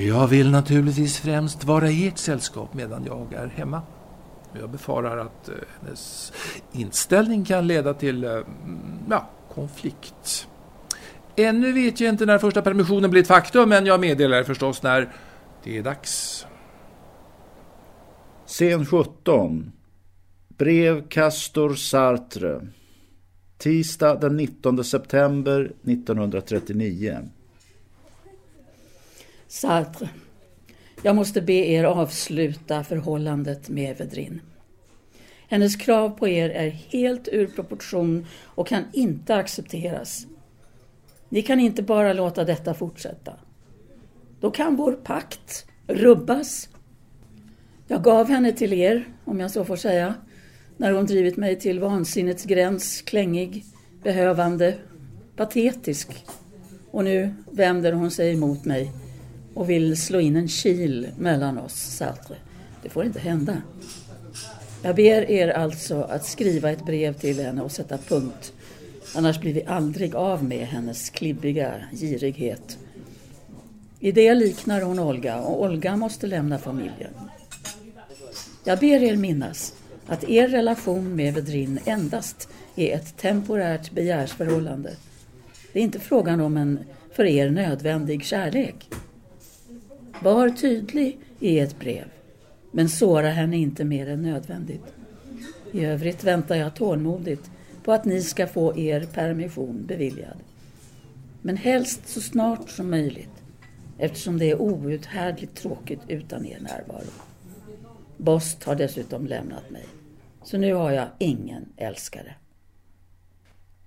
[0.07, 3.81] jag vill naturligtvis främst vara i ert sällskap medan jag är hemma.
[4.59, 6.33] Jag befarar att eh, hennes
[6.71, 8.45] inställning kan leda till eh, mm,
[9.09, 10.47] ja, konflikt.
[11.35, 15.09] Ännu vet jag inte när första permissionen blir ett faktum, men jag meddelar förstås när
[15.65, 16.45] det är dags.
[18.45, 19.71] Scen 17
[20.47, 22.67] Brev Castor Sartre
[23.57, 27.29] Tisdag den 19 september 1939
[29.47, 30.09] Sartre.
[31.01, 34.41] Jag måste be er avsluta förhållandet med Vedrin.
[35.47, 40.27] Hennes krav på er är helt ur proportion och kan inte accepteras.
[41.29, 43.33] Ni kan inte bara låta detta fortsätta.
[44.45, 46.69] Då kan vår pakt rubbas.
[47.87, 50.13] Jag gav henne till er, om jag så får säga,
[50.77, 53.65] när hon drivit mig till vansinnets gräns, klängig,
[54.03, 54.75] behövande,
[55.35, 56.25] patetisk.
[56.91, 58.91] Och nu vänder hon sig emot mig
[59.53, 62.35] och vill slå in en kil mellan oss, Sartre.
[62.83, 63.61] Det får inte hända.
[64.83, 68.53] Jag ber er alltså att skriva ett brev till henne och sätta punkt.
[69.15, 72.77] Annars blir vi aldrig av med hennes klibbiga girighet.
[73.99, 77.13] I det liknar hon Olga och Olga måste lämna familjen.
[78.63, 79.75] Jag ber er minnas
[80.07, 84.91] att er relation med Vedrin endast är ett temporärt begärsförhållande.
[85.73, 86.79] Det är inte frågan om en
[87.11, 88.89] för er nödvändig kärlek.
[90.21, 92.05] Var tydlig i ett brev,
[92.71, 94.93] men såra henne inte mer än nödvändigt.
[95.71, 97.51] I övrigt väntar jag tålmodigt
[97.83, 100.37] på att ni ska få er permission beviljad.
[101.41, 103.44] Men helst så snart som möjligt
[103.97, 107.11] eftersom det är outhärdligt tråkigt utan er närvaro.
[108.17, 109.85] Bost har dessutom lämnat mig.
[110.43, 112.35] Så nu har jag ingen älskare.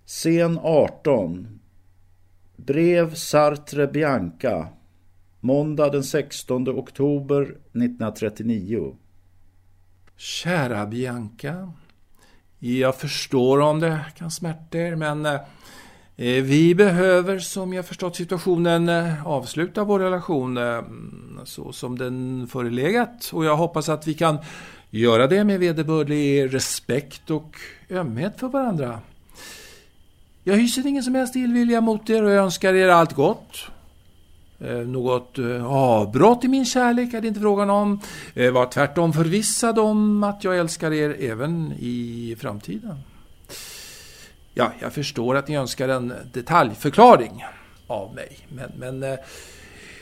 [0.07, 1.61] Scen 18
[2.57, 4.69] Brev Sartre Bianca
[5.41, 8.97] Måndag den 16 oktober 1939
[10.17, 11.73] Kära Bianca.
[12.59, 15.41] Jag förstår om det kan smärta er, men eh,
[16.21, 20.83] Eh, vi behöver, som jag förstått situationen, eh, avsluta vår relation eh,
[21.45, 23.31] så som den förelegat.
[23.33, 24.39] Och jag hoppas att vi kan
[24.91, 27.57] göra det med vederbörlig respekt och
[27.91, 29.01] ömhet för varandra.
[30.45, 33.57] Jag hyser ingen som helst illvilja mot er och jag önskar er allt gott.
[34.87, 38.01] Något avbrott i min kärlek är det inte frågan om.
[38.35, 42.97] Var tvärtom förvissad om att jag älskar er även i framtiden.
[44.59, 47.45] Ja, jag förstår att ni önskar en detaljförklaring
[47.87, 49.19] av mig, men, men eh,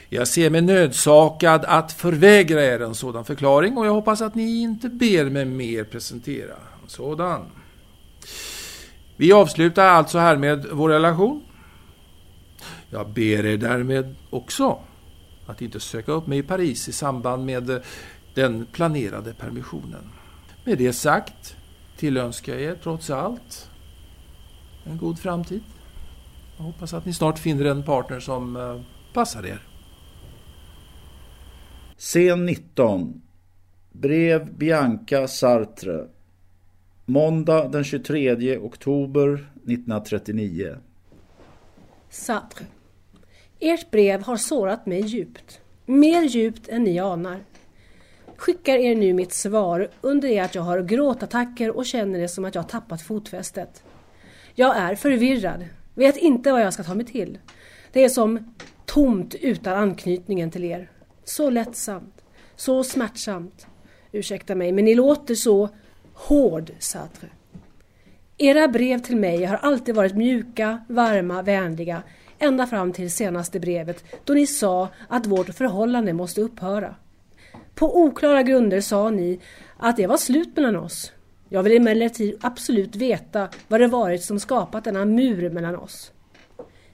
[0.09, 4.63] jag ser mig nödsakad att förvägra er en sådan förklaring och jag hoppas att ni
[4.63, 7.45] inte ber mig mer presentera en sådan.
[9.17, 11.43] Vi avslutar alltså härmed vår relation.
[12.91, 14.79] Jag ber er därmed också
[15.47, 17.79] att inte söka upp mig i Paris i samband med eh,
[18.35, 20.11] den planerade permissionen.
[20.65, 21.57] Med det sagt
[21.97, 23.71] tillönskar jag er trots allt
[24.87, 25.61] en god framtid.
[26.57, 28.81] Jag hoppas att ni snart finner en partner som eh,
[29.13, 29.63] passar er.
[31.97, 33.23] Scen 19
[33.93, 36.07] Brev Bianca Sartre
[37.05, 40.77] Måndag den 23 oktober 1939
[42.11, 42.65] Sartre.
[43.61, 45.61] Ert brev har sårat mig djupt.
[45.87, 47.45] Mer djupt än ni anar.
[48.37, 52.45] Skickar er nu mitt svar under det att jag har gråtattacker och känner det som
[52.45, 53.83] att jag tappat fotfästet.
[54.59, 55.65] Jag är förvirrad.
[55.95, 57.39] Vet inte vad jag ska ta mig till.
[57.93, 58.55] Det är som
[58.87, 60.91] tomt utan anknytningen till er.
[61.25, 62.25] Så lättsamt.
[62.57, 63.67] Så smärtsamt.
[64.13, 65.69] Ursäkta mig, men ni låter så
[66.15, 67.29] hård, Sartre.
[68.39, 72.03] Era brev till mig har alltid varit mjuka, varma, vänliga
[72.39, 76.95] ända fram till senaste brevet då ni sa att vårt förhållande måste upphöra.
[77.75, 79.41] På oklara grunder sa ni
[79.79, 81.13] att det var slut mellan oss.
[81.49, 86.13] Jag vill emellertid absolut veta vad det varit som skapat denna mur mellan oss.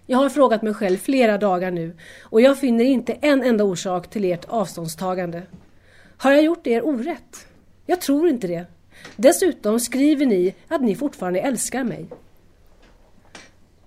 [0.07, 4.11] Jag har frågat mig själv flera dagar nu och jag finner inte en enda orsak
[4.11, 5.43] till ert avståndstagande.
[6.17, 7.47] Har jag gjort er orätt?
[7.87, 8.67] Jag tror inte det.
[9.17, 12.07] Dessutom skriver ni att ni fortfarande älskar mig.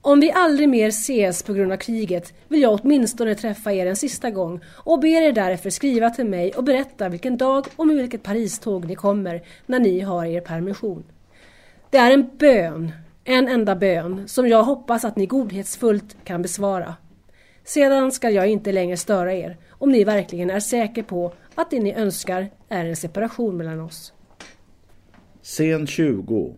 [0.05, 3.95] Om vi aldrig mer ses på grund av kriget vill jag åtminstone träffa er en
[3.95, 7.95] sista gång och ber er därför skriva till mig och berätta vilken dag och med
[7.95, 11.03] vilket Pariståg ni kommer när ni har er permission.
[11.89, 12.91] Det är en bön,
[13.23, 16.95] en enda bön, som jag hoppas att ni godhetsfullt kan besvara.
[17.63, 21.79] Sedan ska jag inte längre störa er om ni verkligen är säker på att det
[21.79, 24.13] ni önskar är en separation mellan oss.
[25.41, 26.55] Scen 20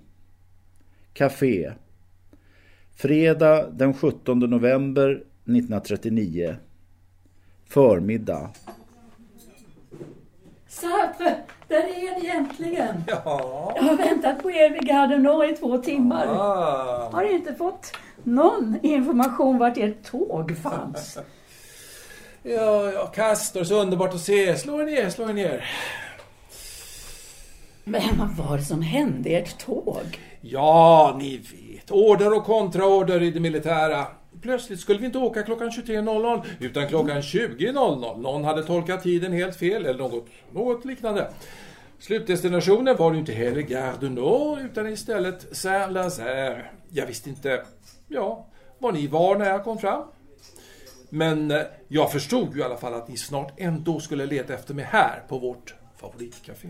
[1.13, 1.71] Café
[2.97, 6.55] Fredag den 17 november 1939
[7.69, 8.49] Förmiddag
[10.67, 11.35] Sartre,
[11.67, 13.03] där är ni äntligen!
[13.07, 13.73] Ja.
[13.75, 16.27] Jag har väntat på er vid Garden Nord i två timmar.
[16.27, 17.09] Ah.
[17.11, 17.93] Har inte fått
[18.23, 21.17] någon information vart ert tåg fanns.
[22.43, 24.57] Ja, ja, Castor, så underbart att se.
[24.57, 25.65] Slå er ner, slå er ner.
[27.83, 30.19] Men vad var det som hände ert tåg?
[30.41, 31.66] Ja, ni vet.
[31.89, 34.07] Order och kontraorder i det militära.
[34.41, 38.21] Plötsligt skulle vi inte åka klockan 23.00 utan klockan 20.00.
[38.21, 41.29] Någon hade tolkat tiden helt fel eller något, något liknande.
[41.99, 46.65] Slutdestinationen var ju inte heller Gare du Nord utan istället Saint-Lazare.
[46.89, 47.63] Jag visste inte,
[48.07, 48.47] ja,
[48.79, 50.03] var ni var när jag kom fram.
[51.09, 54.73] Men eh, jag förstod ju i alla fall att ni snart ändå skulle leta efter
[54.73, 56.67] mig här på vårt favoritcafé.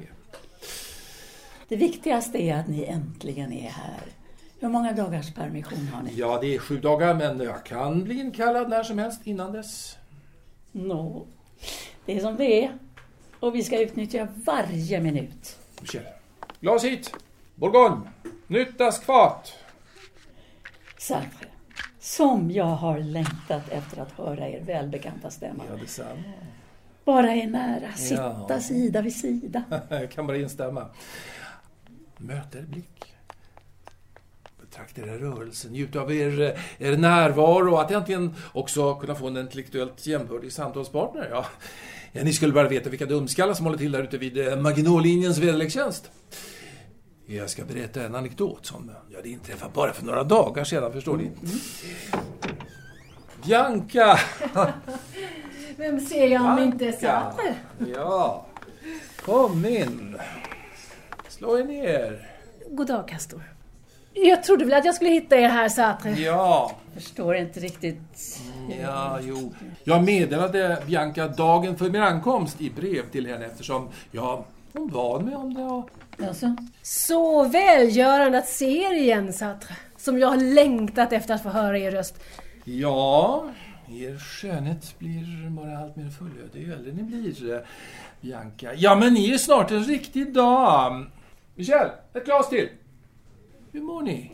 [1.67, 4.16] Det viktigaste är att ni äntligen är här.
[4.59, 6.13] Hur många dagars permission har ni?
[6.15, 9.97] Ja, det är sju dagar, men jag kan bli inkallad när som helst innan dess.
[10.71, 11.25] Nå,
[12.05, 12.77] det är som det är.
[13.39, 15.57] Och vi ska utnyttja varje minut.
[15.81, 16.03] Michel.
[16.59, 17.13] Glas hit!
[17.55, 18.01] Bourgogne!
[18.47, 19.53] Nytt askfat!
[20.97, 21.47] Sartre,
[21.99, 25.63] som jag har längtat efter att höra er välbekanta stämma.
[25.69, 26.23] Ja, detsamma.
[27.05, 28.59] Bara är nära, sitta Ja.
[28.59, 29.63] sida vid sida.
[29.89, 30.85] Jag kan bara instämma.
[32.17, 33.13] Möt er blick.
[34.77, 36.35] Betrakta er rörelse, njut av er,
[36.77, 41.27] er närvaro och att äntligen också kunna få en intellektuellt jämbördig samtalspartner.
[41.31, 41.45] Ja,
[42.11, 45.37] ja, ni skulle bara veta vilka dumskallar som håller till där ute vid eh, Maginotlinjens
[45.37, 46.11] väderlekstjänst.
[47.25, 51.17] Jag ska berätta en anekdot som ja, det inträffade bara för några dagar sedan, förstår
[51.17, 51.31] ni.
[53.45, 54.19] Bianca!
[55.77, 56.91] Vem ser jag om inte.
[56.91, 57.55] Sartre?
[57.95, 58.45] Ja,
[59.25, 60.17] kom in.
[61.27, 62.29] Slå er ner.
[62.69, 63.56] God dag, Castor.
[64.23, 66.11] Jag trodde väl att jag skulle hitta er här, Sartre.
[66.11, 68.39] Ja, Förstår inte riktigt.
[68.81, 69.53] ja, jo.
[69.83, 75.25] Jag meddelade Bianca dagen för min ankomst i brev till henne eftersom, ja, hon bad
[75.25, 75.89] mig om det och...
[76.27, 79.75] Alltså, Så välgörande att se er igen, Sartre.
[79.97, 82.23] Som jag har längtat efter att få höra er röst.
[82.63, 83.45] Ja,
[83.89, 87.59] er skönhet blir bara allt mer fullödig ju äldre ni blir, eh,
[88.21, 88.73] Bianca.
[88.75, 91.09] Ja, men ni är snart en riktig dam.
[91.55, 92.69] Michel, ett glas till.
[93.71, 94.31] Hur mår ni?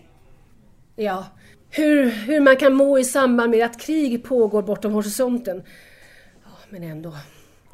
[0.96, 1.26] Ja,
[1.70, 5.64] hur, hur man kan må i samband med att krig pågår bortom horisonten.
[6.44, 7.14] Ja, men ändå.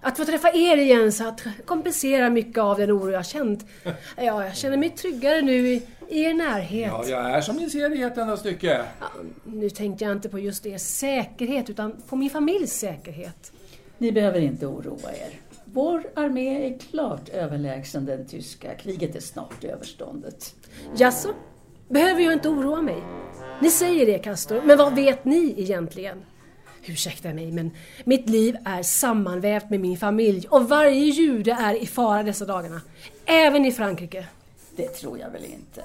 [0.01, 3.65] Att få träffa er igen Sartre kompenserar mycket av den oro jag känt.
[4.17, 6.91] Ja, jag känner mig tryggare nu i, i er närhet.
[6.91, 8.85] Ja, jag är som ni ser i ett enda stycke.
[8.99, 9.07] Ja,
[9.43, 13.51] nu tänkte jag inte på just er säkerhet utan på min familjs säkerhet.
[13.97, 15.39] ni behöver inte oroa er.
[15.65, 18.75] Vår armé är klart överlägsen den tyska.
[18.75, 20.55] Kriget är snart överståndet.
[20.97, 21.29] Jaså?
[21.89, 23.03] Behöver jag inte oroa mig?
[23.61, 26.25] Ni säger det, Castor, men vad vet ni egentligen?
[26.85, 27.71] Ursäkta mig, men
[28.03, 32.81] mitt liv är sammanvävt med min familj och varje jude är i fara dessa dagarna.
[33.25, 34.27] Även i Frankrike.
[34.75, 35.83] Det tror jag väl inte.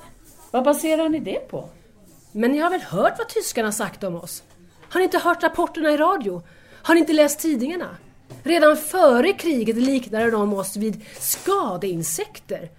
[0.50, 1.68] Vad baserar ni det på?
[2.32, 4.42] Men ni har väl hört vad tyskarna sagt om oss?
[4.80, 6.42] Har ni inte hört rapporterna i radio?
[6.82, 7.96] Har ni inte läst tidningarna?
[8.42, 12.70] Redan före kriget liknade de oss vid skadeinsekter.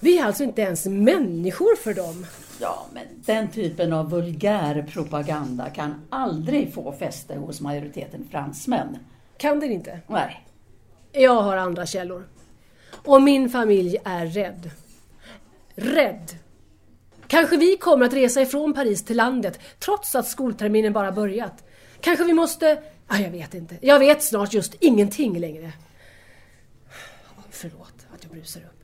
[0.00, 2.26] Vi är alltså inte ens människor för dem.
[2.60, 8.98] Ja, men den typen av vulgär propaganda kan aldrig få fäste hos majoriteten fransmän.
[9.36, 10.00] Kan det inte?
[10.06, 10.46] Nej,
[11.12, 12.28] Jag har andra källor.
[12.92, 14.70] Och min familj är rädd.
[15.74, 16.30] Rädd.
[17.26, 21.64] Kanske vi kommer att resa ifrån Paris till landet trots att skolterminen bara börjat.
[22.00, 22.82] Kanske vi måste...
[23.06, 23.76] Ah, jag vet inte.
[23.80, 25.72] Jag vet snart just ingenting längre.
[27.50, 28.75] Förlåt att jag brusar upp.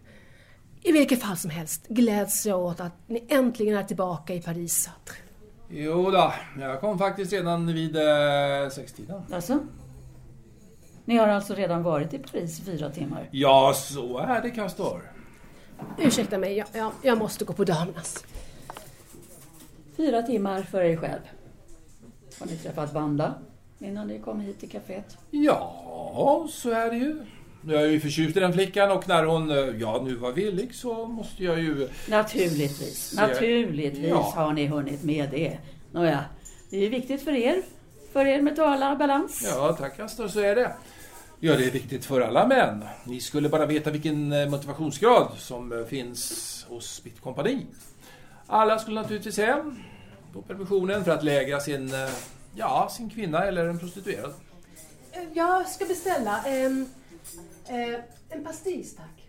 [0.85, 4.83] I vilket fall som helst gläds jag åt att ni äntligen är tillbaka i Paris,
[4.83, 5.17] Sartre.
[5.69, 9.23] Jo då, jag kom faktiskt redan vid eh, sextiden.
[9.33, 9.59] Alltså?
[11.05, 13.29] Ni har alltså redan varit i Paris i fyra timmar?
[13.31, 15.13] Ja, så är det Castor.
[15.99, 18.25] Ursäkta mig, jag, jag, jag måste gå på damernas.
[19.97, 21.21] Fyra timmar för er själv.
[22.41, 23.35] Har ni träffat Vanda
[23.79, 25.19] innan ni kom hit till kaféet?
[25.31, 27.25] Ja, så är det ju.
[27.67, 30.75] Jag är ju förtjust i den flickan och när hon, eh, ja, nu var villig
[30.75, 31.89] så måste jag ju...
[32.09, 34.33] Naturligtvis, naturligtvis Ja.
[34.37, 35.59] har ni hunnit med det.
[35.93, 36.25] Nåja,
[36.71, 37.63] det är ju viktigt för er.
[38.13, 39.43] För er mentala balans.
[39.57, 40.73] Ja, tack Castor, så är det.
[41.41, 42.85] Ja, det är viktigt för alla män.
[43.05, 47.67] Ni skulle bara veta vilken eh, motivationsgrad som eh, finns hos mitt kompani.
[48.47, 49.77] Alla skulle naturligtvis hem
[50.33, 52.11] på permissionen för att lägra sin, eh,
[52.55, 54.33] ja, sin kvinna eller en prostituerad.
[55.13, 56.89] Eh, Jag ska beställa en,
[57.69, 59.23] eh, en pastis, tack.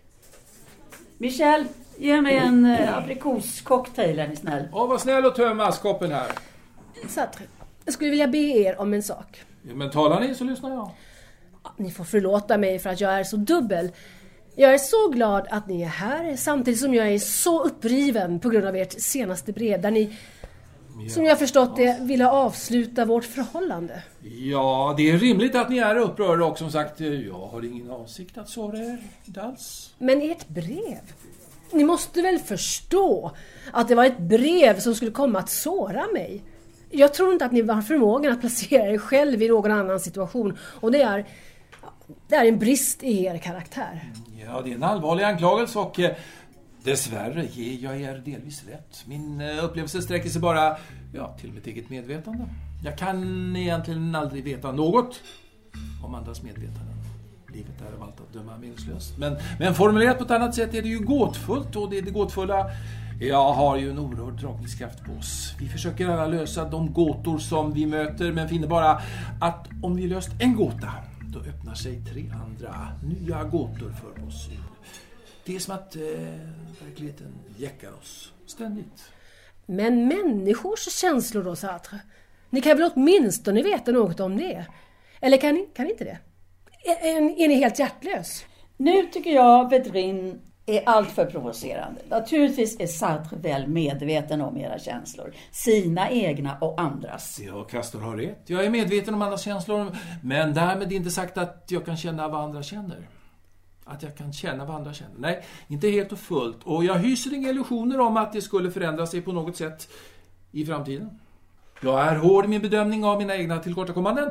[1.18, 1.64] Michel,
[1.98, 4.68] ge mig en eh, aprikoscocktail är ni snäll.
[4.72, 6.26] Åh, var snäll och töm askkoppen här.
[7.08, 7.44] Sartre,
[7.84, 9.42] jag skulle vilja be er om en sak.
[9.62, 10.90] Ja, men talar ni så lyssnar jag.
[11.64, 13.92] Ja, Ni får förlåta mig för att jag är så dubbel.
[14.54, 18.48] Jag är så glad att ni är här samtidigt som jag är så uppriven på
[18.48, 20.16] grund av ert senaste brev där ni,
[21.08, 24.02] som jag förstått det, ville avsluta vårt förhållande.
[24.22, 27.90] Ja, det är rimligt att ni är upprörda och som sagt, eh, jag har ingen
[27.90, 28.98] avsikt att såra er.
[29.24, 29.94] Inte alls.
[29.98, 31.00] Men ert brev?
[31.72, 33.30] Ni måste väl förstå
[33.72, 36.42] att det var ett brev som skulle komma att såra mig?
[36.90, 40.58] Jag tror inte att ni har förmågan att placera er själv i någon annan situation
[40.80, 41.26] och det är,
[42.28, 44.12] det är en brist i er karaktär.
[44.46, 46.16] Ja, det är en allvarlig anklagelse och eh,
[46.84, 49.04] dessvärre ger jag er delvis rätt.
[49.06, 50.76] Min eh, upplevelse sträcker sig bara
[51.12, 52.48] ja, till mitt eget medvetande.
[52.84, 55.20] Jag kan egentligen aldrig veta något
[56.04, 56.94] om andras medvetanden.
[57.52, 59.18] Livet är av allt att döma meningslöst.
[59.18, 62.10] Men, men formulerat på ett annat sätt är det ju gåtfullt och det är det
[62.10, 62.70] gåtfulla
[63.20, 65.54] jag har ju en oerhörd dragningskraft på oss.
[65.58, 69.00] Vi försöker alla lösa de gåtor som vi möter men finner bara
[69.40, 74.48] att om vi löst en gåta då öppnar sig tre andra nya gåtor för oss.
[75.46, 76.02] Det är som att eh,
[76.84, 79.12] verkligheten jäckar oss ständigt.
[79.66, 81.98] Men människors känslor då, Sartre?
[82.50, 84.66] Ni kan väl åtminstone veta något om det?
[85.20, 86.18] Eller kan ni, kan ni inte det?
[86.84, 88.44] Är, är, är ni helt hjärtlös?
[88.76, 92.00] Nu tycker jag Vedrin är alltför provocerande.
[92.08, 95.34] Naturligtvis är Sartre väl medveten om era känslor.
[95.50, 97.40] Sina egna och andras.
[97.46, 98.42] Ja, Castor har rätt.
[98.46, 102.40] Jag är medveten om andras känslor, men därmed inte sagt att jag kan känna vad
[102.40, 103.08] andra känner.
[103.84, 105.14] Att jag kan känna vad andra känner.
[105.18, 106.62] Nej, inte helt och fullt.
[106.64, 109.88] Och jag hyser inga illusioner om att det skulle förändra sig på något sätt
[110.52, 111.18] i framtiden.
[111.80, 114.30] Jag är hård i min bedömning av mina egna tillkortakommanden,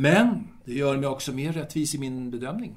[0.00, 2.76] men det gör mig också mer rättvis i min bedömning.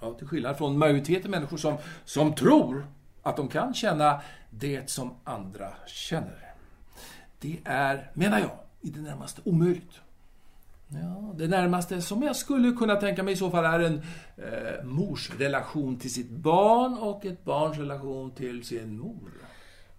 [0.00, 2.86] Ja, till skillnad från majoriteten människor som, som tror
[3.22, 6.54] att de kan känna det som andra känner.
[7.40, 8.50] Det är, menar jag,
[8.80, 10.00] i det närmaste omöjligt.
[10.88, 14.02] Ja, det närmaste som jag skulle kunna tänka mig i så fall är en
[14.36, 19.32] eh, mors relation till sitt barn och ett barns relation till sin mor.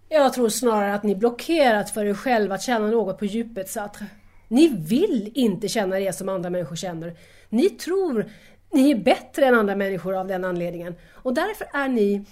[0.08, 4.06] Jag tror snarare att ni blockerat för er själva att känna något på djupet, Sartre.
[4.48, 7.16] Ni vill inte känna det som andra människor känner.
[7.48, 8.30] Ni tror
[8.72, 10.94] ni är bättre än andra människor av den anledningen.
[11.12, 12.24] Och därför är ni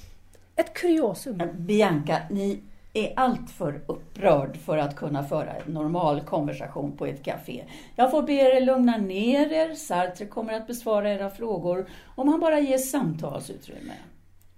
[0.56, 1.42] ett kuriosum.
[1.56, 2.62] Bianca, ni
[3.06, 7.64] är alltför upprörd för att kunna föra en normal konversation på ett café.
[7.96, 9.74] Jag får be er lugna ner er.
[9.74, 11.86] Sartre kommer att besvara era frågor
[12.16, 13.92] om han bara ger samtalsutrymme.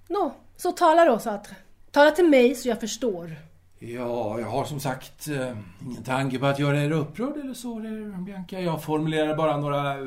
[0.09, 1.57] Nå, så tala då, Sartre.
[1.91, 3.37] Tala till mig så jag förstår.
[3.79, 7.75] Ja, jag har som sagt eh, ingen tanke på att göra er upprörd eller så,
[8.27, 8.61] Bianca.
[8.61, 10.07] Jag formulerar bara några eh,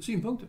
[0.00, 0.48] synpunkter.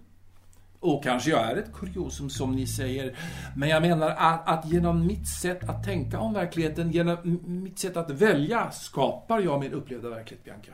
[0.85, 3.17] Och kanske jag är ett kuriosum som ni säger,
[3.55, 7.97] men jag menar att, att genom mitt sätt att tänka om verkligheten, genom mitt sätt
[7.97, 10.71] att välja, skapar jag min upplevda verklighet, Bianca.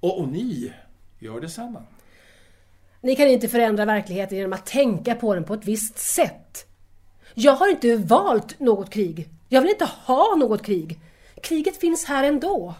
[0.00, 0.72] Och, och ni
[1.18, 1.82] gör detsamma.
[3.00, 6.66] Ni kan inte förändra verkligheten genom att tänka på den på ett visst sätt.
[7.34, 9.28] Jag har inte valt något krig.
[9.48, 11.00] Jag vill inte ha något krig.
[11.42, 12.74] Kriget finns här ändå.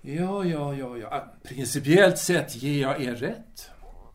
[0.00, 1.32] Ja, ja, ja, ja.
[1.42, 3.70] Principiellt sett ger jag er rätt.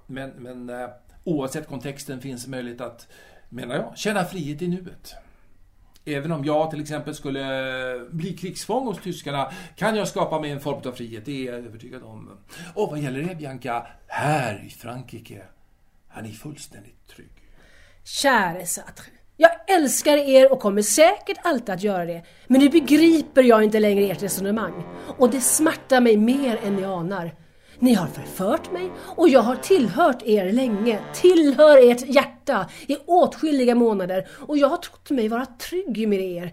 [0.08, 0.90] Men, men eh,
[1.26, 3.08] oavsett kontexten finns möjlighet att,
[3.50, 5.16] menar jag, känna frihet i nuet.
[6.06, 10.60] Även om jag till exempel skulle bli krigsfång hos tyskarna kan jag skapa mig en
[10.60, 12.38] form av frihet, det är jag övertygad om.
[12.74, 15.44] Och vad gäller er Bianca, här i Frankrike
[16.10, 17.32] är ni fullständigt trygg.
[18.04, 19.12] Käre Sartre.
[19.38, 22.24] Jag älskar er och kommer säkert alltid att göra det.
[22.48, 24.84] Men nu begriper jag inte längre ert resonemang.
[25.18, 27.36] Och det smärtar mig mer än ni anar.
[27.80, 33.76] Ni har förfört mig och jag har tillhört er länge, tillhör ert hjärta i åtskilliga
[33.76, 36.52] månader och jag har trott mig vara trygg med er.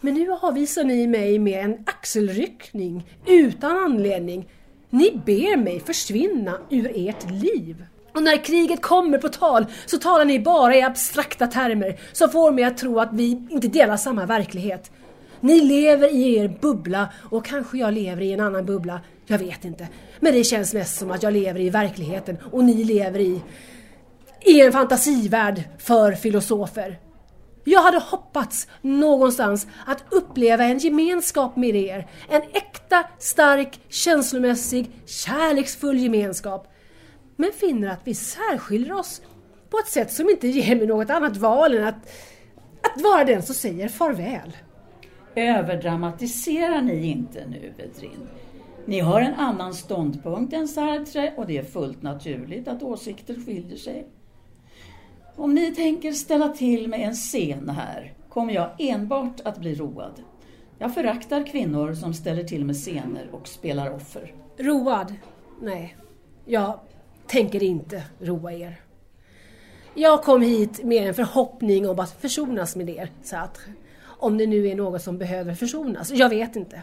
[0.00, 4.48] Men nu avvisar ni mig med en axelryckning utan anledning.
[4.90, 7.84] Ni ber mig försvinna ur ert liv.
[8.14, 12.52] Och när kriget kommer på tal så talar ni bara i abstrakta termer som får
[12.52, 14.90] mig att tro att vi inte delar samma verklighet.
[15.40, 19.00] Ni lever i er bubbla och kanske jag lever i en annan bubbla.
[19.26, 19.88] Jag vet inte.
[20.24, 23.40] Men det känns mest som att jag lever i verkligheten och ni lever i,
[24.40, 26.98] i en fantasivärld för filosofer.
[27.64, 32.06] Jag hade hoppats någonstans att uppleva en gemenskap med er.
[32.28, 36.72] En äkta, stark, känslomässig, kärleksfull gemenskap.
[37.36, 39.22] Men finner att vi särskiljer oss
[39.70, 42.10] på ett sätt som inte ger mig något annat val än att,
[42.82, 44.56] att vara den som säger farväl.
[45.34, 48.28] Överdramatiserar ni inte nu, Vedrin?
[48.86, 53.76] Ni har en annan ståndpunkt än Sartre och det är fullt naturligt att åsikter skiljer
[53.76, 54.06] sig.
[55.36, 60.22] Om ni tänker ställa till med en scen här kommer jag enbart att bli road.
[60.78, 64.34] Jag föraktar kvinnor som ställer till med scener och spelar offer.
[64.58, 65.14] Road?
[65.60, 65.96] Nej,
[66.44, 66.80] jag
[67.26, 68.80] tänker inte roa er.
[69.94, 73.72] Jag kom hit med en förhoppning om att försonas med er, Sartre.
[74.02, 76.10] Om det nu är något som behöver försonas.
[76.10, 76.82] Jag vet inte.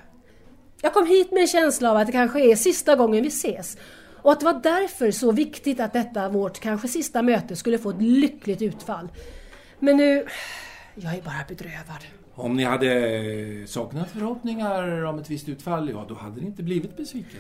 [0.82, 3.78] Jag kom hit med en känsla av att det kanske är sista gången vi ses.
[4.22, 7.90] Och att det var därför så viktigt att detta vårt kanske sista möte skulle få
[7.90, 9.10] ett lyckligt utfall.
[9.80, 10.26] Men nu...
[10.96, 12.04] Jag är bara bedrövad.
[12.36, 16.98] Om ni hade saknat förhoppningar om ett visst utfall, ja då hade ni inte blivit
[16.98, 17.40] besviken.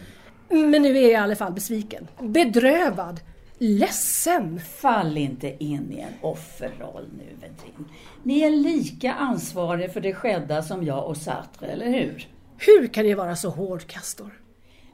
[0.49, 2.07] Men nu är jag i alla fall besviken.
[2.21, 3.19] Bedrövad.
[3.57, 4.59] Ledsen.
[4.59, 7.85] Fall inte in i en offerroll nu, Vedrin.
[8.23, 12.27] Ni är lika ansvariga för det skedda som jag och Sartre, eller hur?
[12.61, 14.41] Hur kan ni vara så hård, Castor?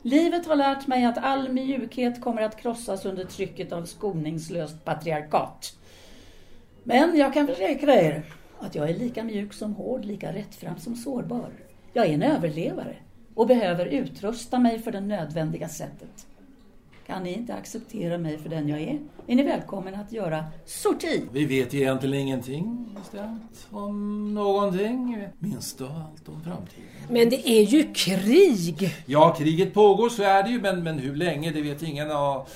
[0.02, 5.78] Livet har lärt mig att all mjukhet kommer att krossas under trycket av skoningslöst patriarkat.
[6.84, 8.24] Men jag kan försäkra er
[8.60, 11.50] att jag är lika mjuk som hård, lika rättfram som sårbar.
[11.94, 12.96] Jag är en överlevare
[13.36, 16.28] och behöver utrusta mig för det nödvändiga sättet.
[17.08, 21.24] Kan ni inte acceptera mig för den jag är, är ni välkommen att göra sorti.
[21.32, 25.28] Vi vet egentligen ingenting bestämt om någonting.
[25.40, 26.86] Minst av allt om framtiden.
[27.10, 28.96] Men det är ju krig!
[29.06, 32.12] Ja, kriget pågår, så är det ju, men, men hur länge, det vet ingen.
[32.12, 32.50] Och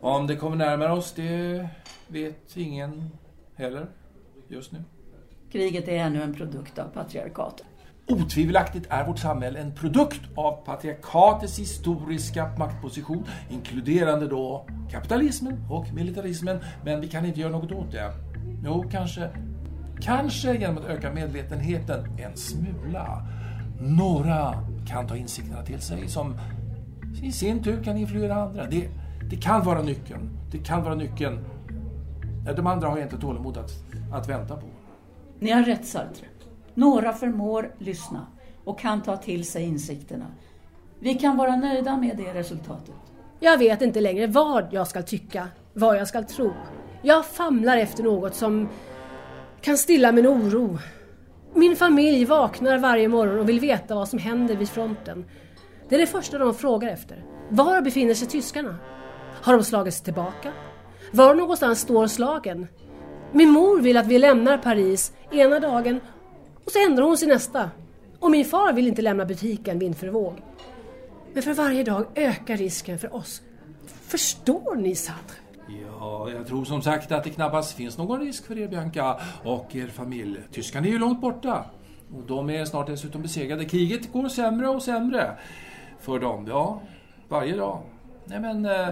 [0.00, 1.68] om det kommer närmare oss, det
[2.08, 3.10] vet ingen
[3.54, 3.86] heller
[4.48, 4.78] just nu.
[5.52, 7.66] Kriget är ännu en produkt av patriarkatet.
[8.10, 16.58] Otvivelaktigt är vårt samhälle en produkt av patriarkatets historiska maktposition, inkluderande då kapitalismen och militarismen,
[16.84, 18.12] men vi kan inte göra något åt det.
[18.64, 19.30] Jo, kanske,
[20.00, 23.26] kanske genom att öka medvetenheten en smula.
[23.80, 24.54] Några
[24.86, 26.38] kan ta insikterna till sig som
[27.22, 28.66] i sin tur kan influera andra.
[28.66, 28.88] Det,
[29.30, 30.38] det kan vara nyckeln.
[30.52, 31.44] Det kan vara nyckeln.
[32.56, 33.70] De andra har jag inte tålamod att,
[34.12, 34.66] att vänta på.
[35.38, 36.26] Ni har rätt, Sartre.
[36.80, 38.26] Några förmår lyssna
[38.64, 40.26] och kan ta till sig insikterna.
[40.98, 42.94] Vi kan vara nöjda med det resultatet.
[43.40, 46.52] Jag vet inte längre vad jag ska tycka, vad jag ska tro.
[47.02, 48.68] Jag famlar efter något som
[49.60, 50.78] kan stilla min oro.
[51.54, 55.24] Min familj vaknar varje morgon och vill veta vad som händer vid fronten.
[55.88, 57.24] Det är det första de frågar efter.
[57.48, 58.76] Var befinner sig tyskarna?
[59.42, 60.52] Har de slagits tillbaka?
[61.12, 62.66] Var någonstans står slagen?
[63.32, 66.00] Min mor vill att vi lämnar Paris ena dagen
[66.64, 67.70] och så ändrar hon sig nästa.
[68.18, 70.34] Och min far vill inte lämna butiken vind för våg.
[71.32, 73.42] Men för varje dag ökar risken för oss.
[73.86, 75.34] Förstår ni Sadr?
[75.68, 79.76] Ja, jag tror som sagt att det knappast finns någon risk för er Bianca och
[79.76, 80.40] er familj.
[80.52, 81.64] Tyskarna är ju långt borta.
[82.14, 83.64] Och de är snart dessutom besegrade.
[83.64, 85.36] Kriget går sämre och sämre
[86.00, 86.46] för dem.
[86.48, 86.82] Ja,
[87.28, 87.82] varje dag.
[88.24, 88.88] Nej men, eh,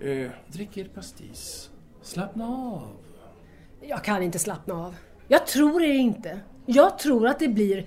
[0.00, 1.70] eh, drick er pastis.
[2.02, 2.82] Slappna av.
[3.80, 4.94] Jag kan inte slappna av.
[5.28, 6.40] Jag tror er inte.
[6.66, 7.86] Jag tror att det blir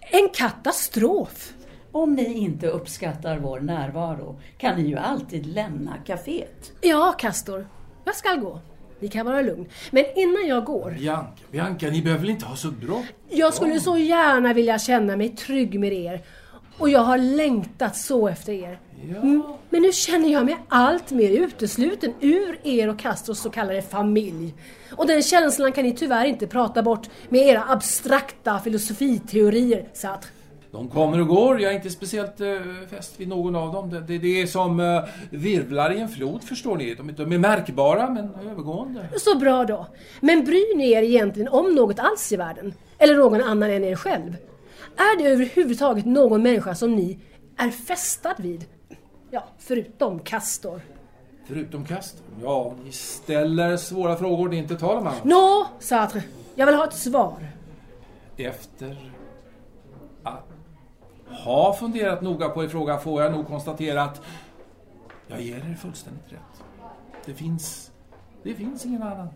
[0.00, 1.52] en katastrof.
[1.92, 6.72] Om ni inte uppskattar vår närvaro kan ni ju alltid lämna kaféet.
[6.80, 7.66] Ja, Castor.
[8.04, 8.60] Jag ska gå.
[9.00, 9.68] Ni kan vara lugn.
[9.90, 10.90] Men innan jag går...
[10.90, 13.06] Bianca, Bianca, ni behöver väl inte ha så bråttom?
[13.28, 16.22] Jag skulle så gärna vilja känna mig trygg med er.
[16.78, 18.78] Och jag har längtat så efter er.
[19.14, 19.16] Ja.
[19.16, 23.82] Mm, Men nu känner jag mig allt mer utesluten ur er och Castros så kallade
[23.82, 24.54] familj.
[24.96, 30.30] Och den känslan kan ni tyvärr inte prata bort med era abstrakta filosofiteorier, Sartre.
[30.70, 31.60] De kommer och går.
[31.60, 32.46] Jag är inte speciellt eh,
[32.90, 33.90] fäst vid någon av dem.
[33.90, 36.94] Det, det, det är som eh, virvlar i en flod, förstår ni.
[36.94, 39.08] De, de är märkbara, men övergående.
[39.18, 39.86] Så bra då.
[40.20, 42.74] Men bryr ni er egentligen om något alls i världen?
[42.98, 44.36] Eller någon annan än er själv?
[44.96, 47.18] Är det överhuvudtaget någon människa som ni
[47.56, 48.66] är fästad vid?
[49.30, 50.80] Ja, förutom Castor.
[51.46, 52.26] Förutom Castor?
[52.42, 55.24] Ja, ni ställer svåra frågor det är inte tal om annat.
[55.24, 56.22] Nå, Sartre.
[56.54, 57.48] Jag vill ha ett svar.
[58.36, 59.12] Efter
[60.22, 60.44] att
[61.44, 64.22] ha funderat noga på er fråga får jag nog konstatera att
[65.26, 66.64] jag ger er fullständigt rätt.
[67.24, 67.92] Det finns,
[68.42, 69.28] det finns ingen annan.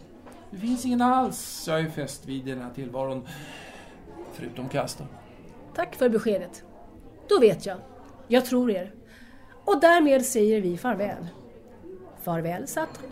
[0.50, 3.26] Det finns ingen alls jag är fäst vid i den här tillvaron.
[4.32, 5.06] Förutom Castor.
[5.74, 6.64] Tack för beskedet.
[7.28, 7.76] Då vet jag.
[8.28, 8.94] Jag tror er.
[9.64, 11.26] Och därmed säger vi farväl.
[12.22, 13.06] Farväl Sartre.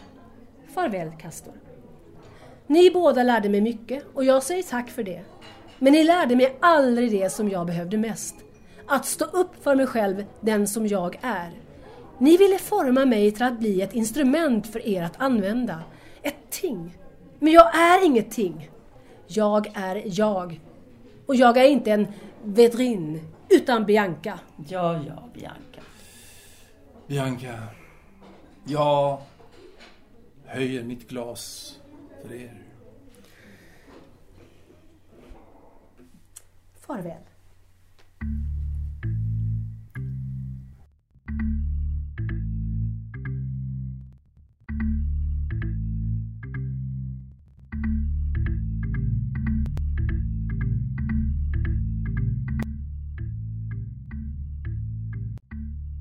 [0.74, 1.54] Farväl Castor.
[2.66, 5.20] Ni båda lärde mig mycket och jag säger tack för det.
[5.78, 8.34] Men ni lärde mig aldrig det som jag behövde mest.
[8.86, 11.50] Att stå upp för mig själv, den som jag är.
[12.18, 15.82] Ni ville forma mig till att bli ett instrument för er att använda.
[16.22, 16.98] Ett ting.
[17.38, 18.70] Men jag är inget ting.
[19.26, 20.60] Jag är jag.
[21.26, 22.06] Och jag är inte en
[22.44, 24.40] Vedrin, utan Bianca.
[24.68, 25.80] Ja, ja, Bianca.
[27.06, 27.58] Bianca,
[28.64, 29.20] jag
[30.44, 31.78] höjer mitt glas
[32.22, 32.62] för er.
[36.80, 37.27] Farväl.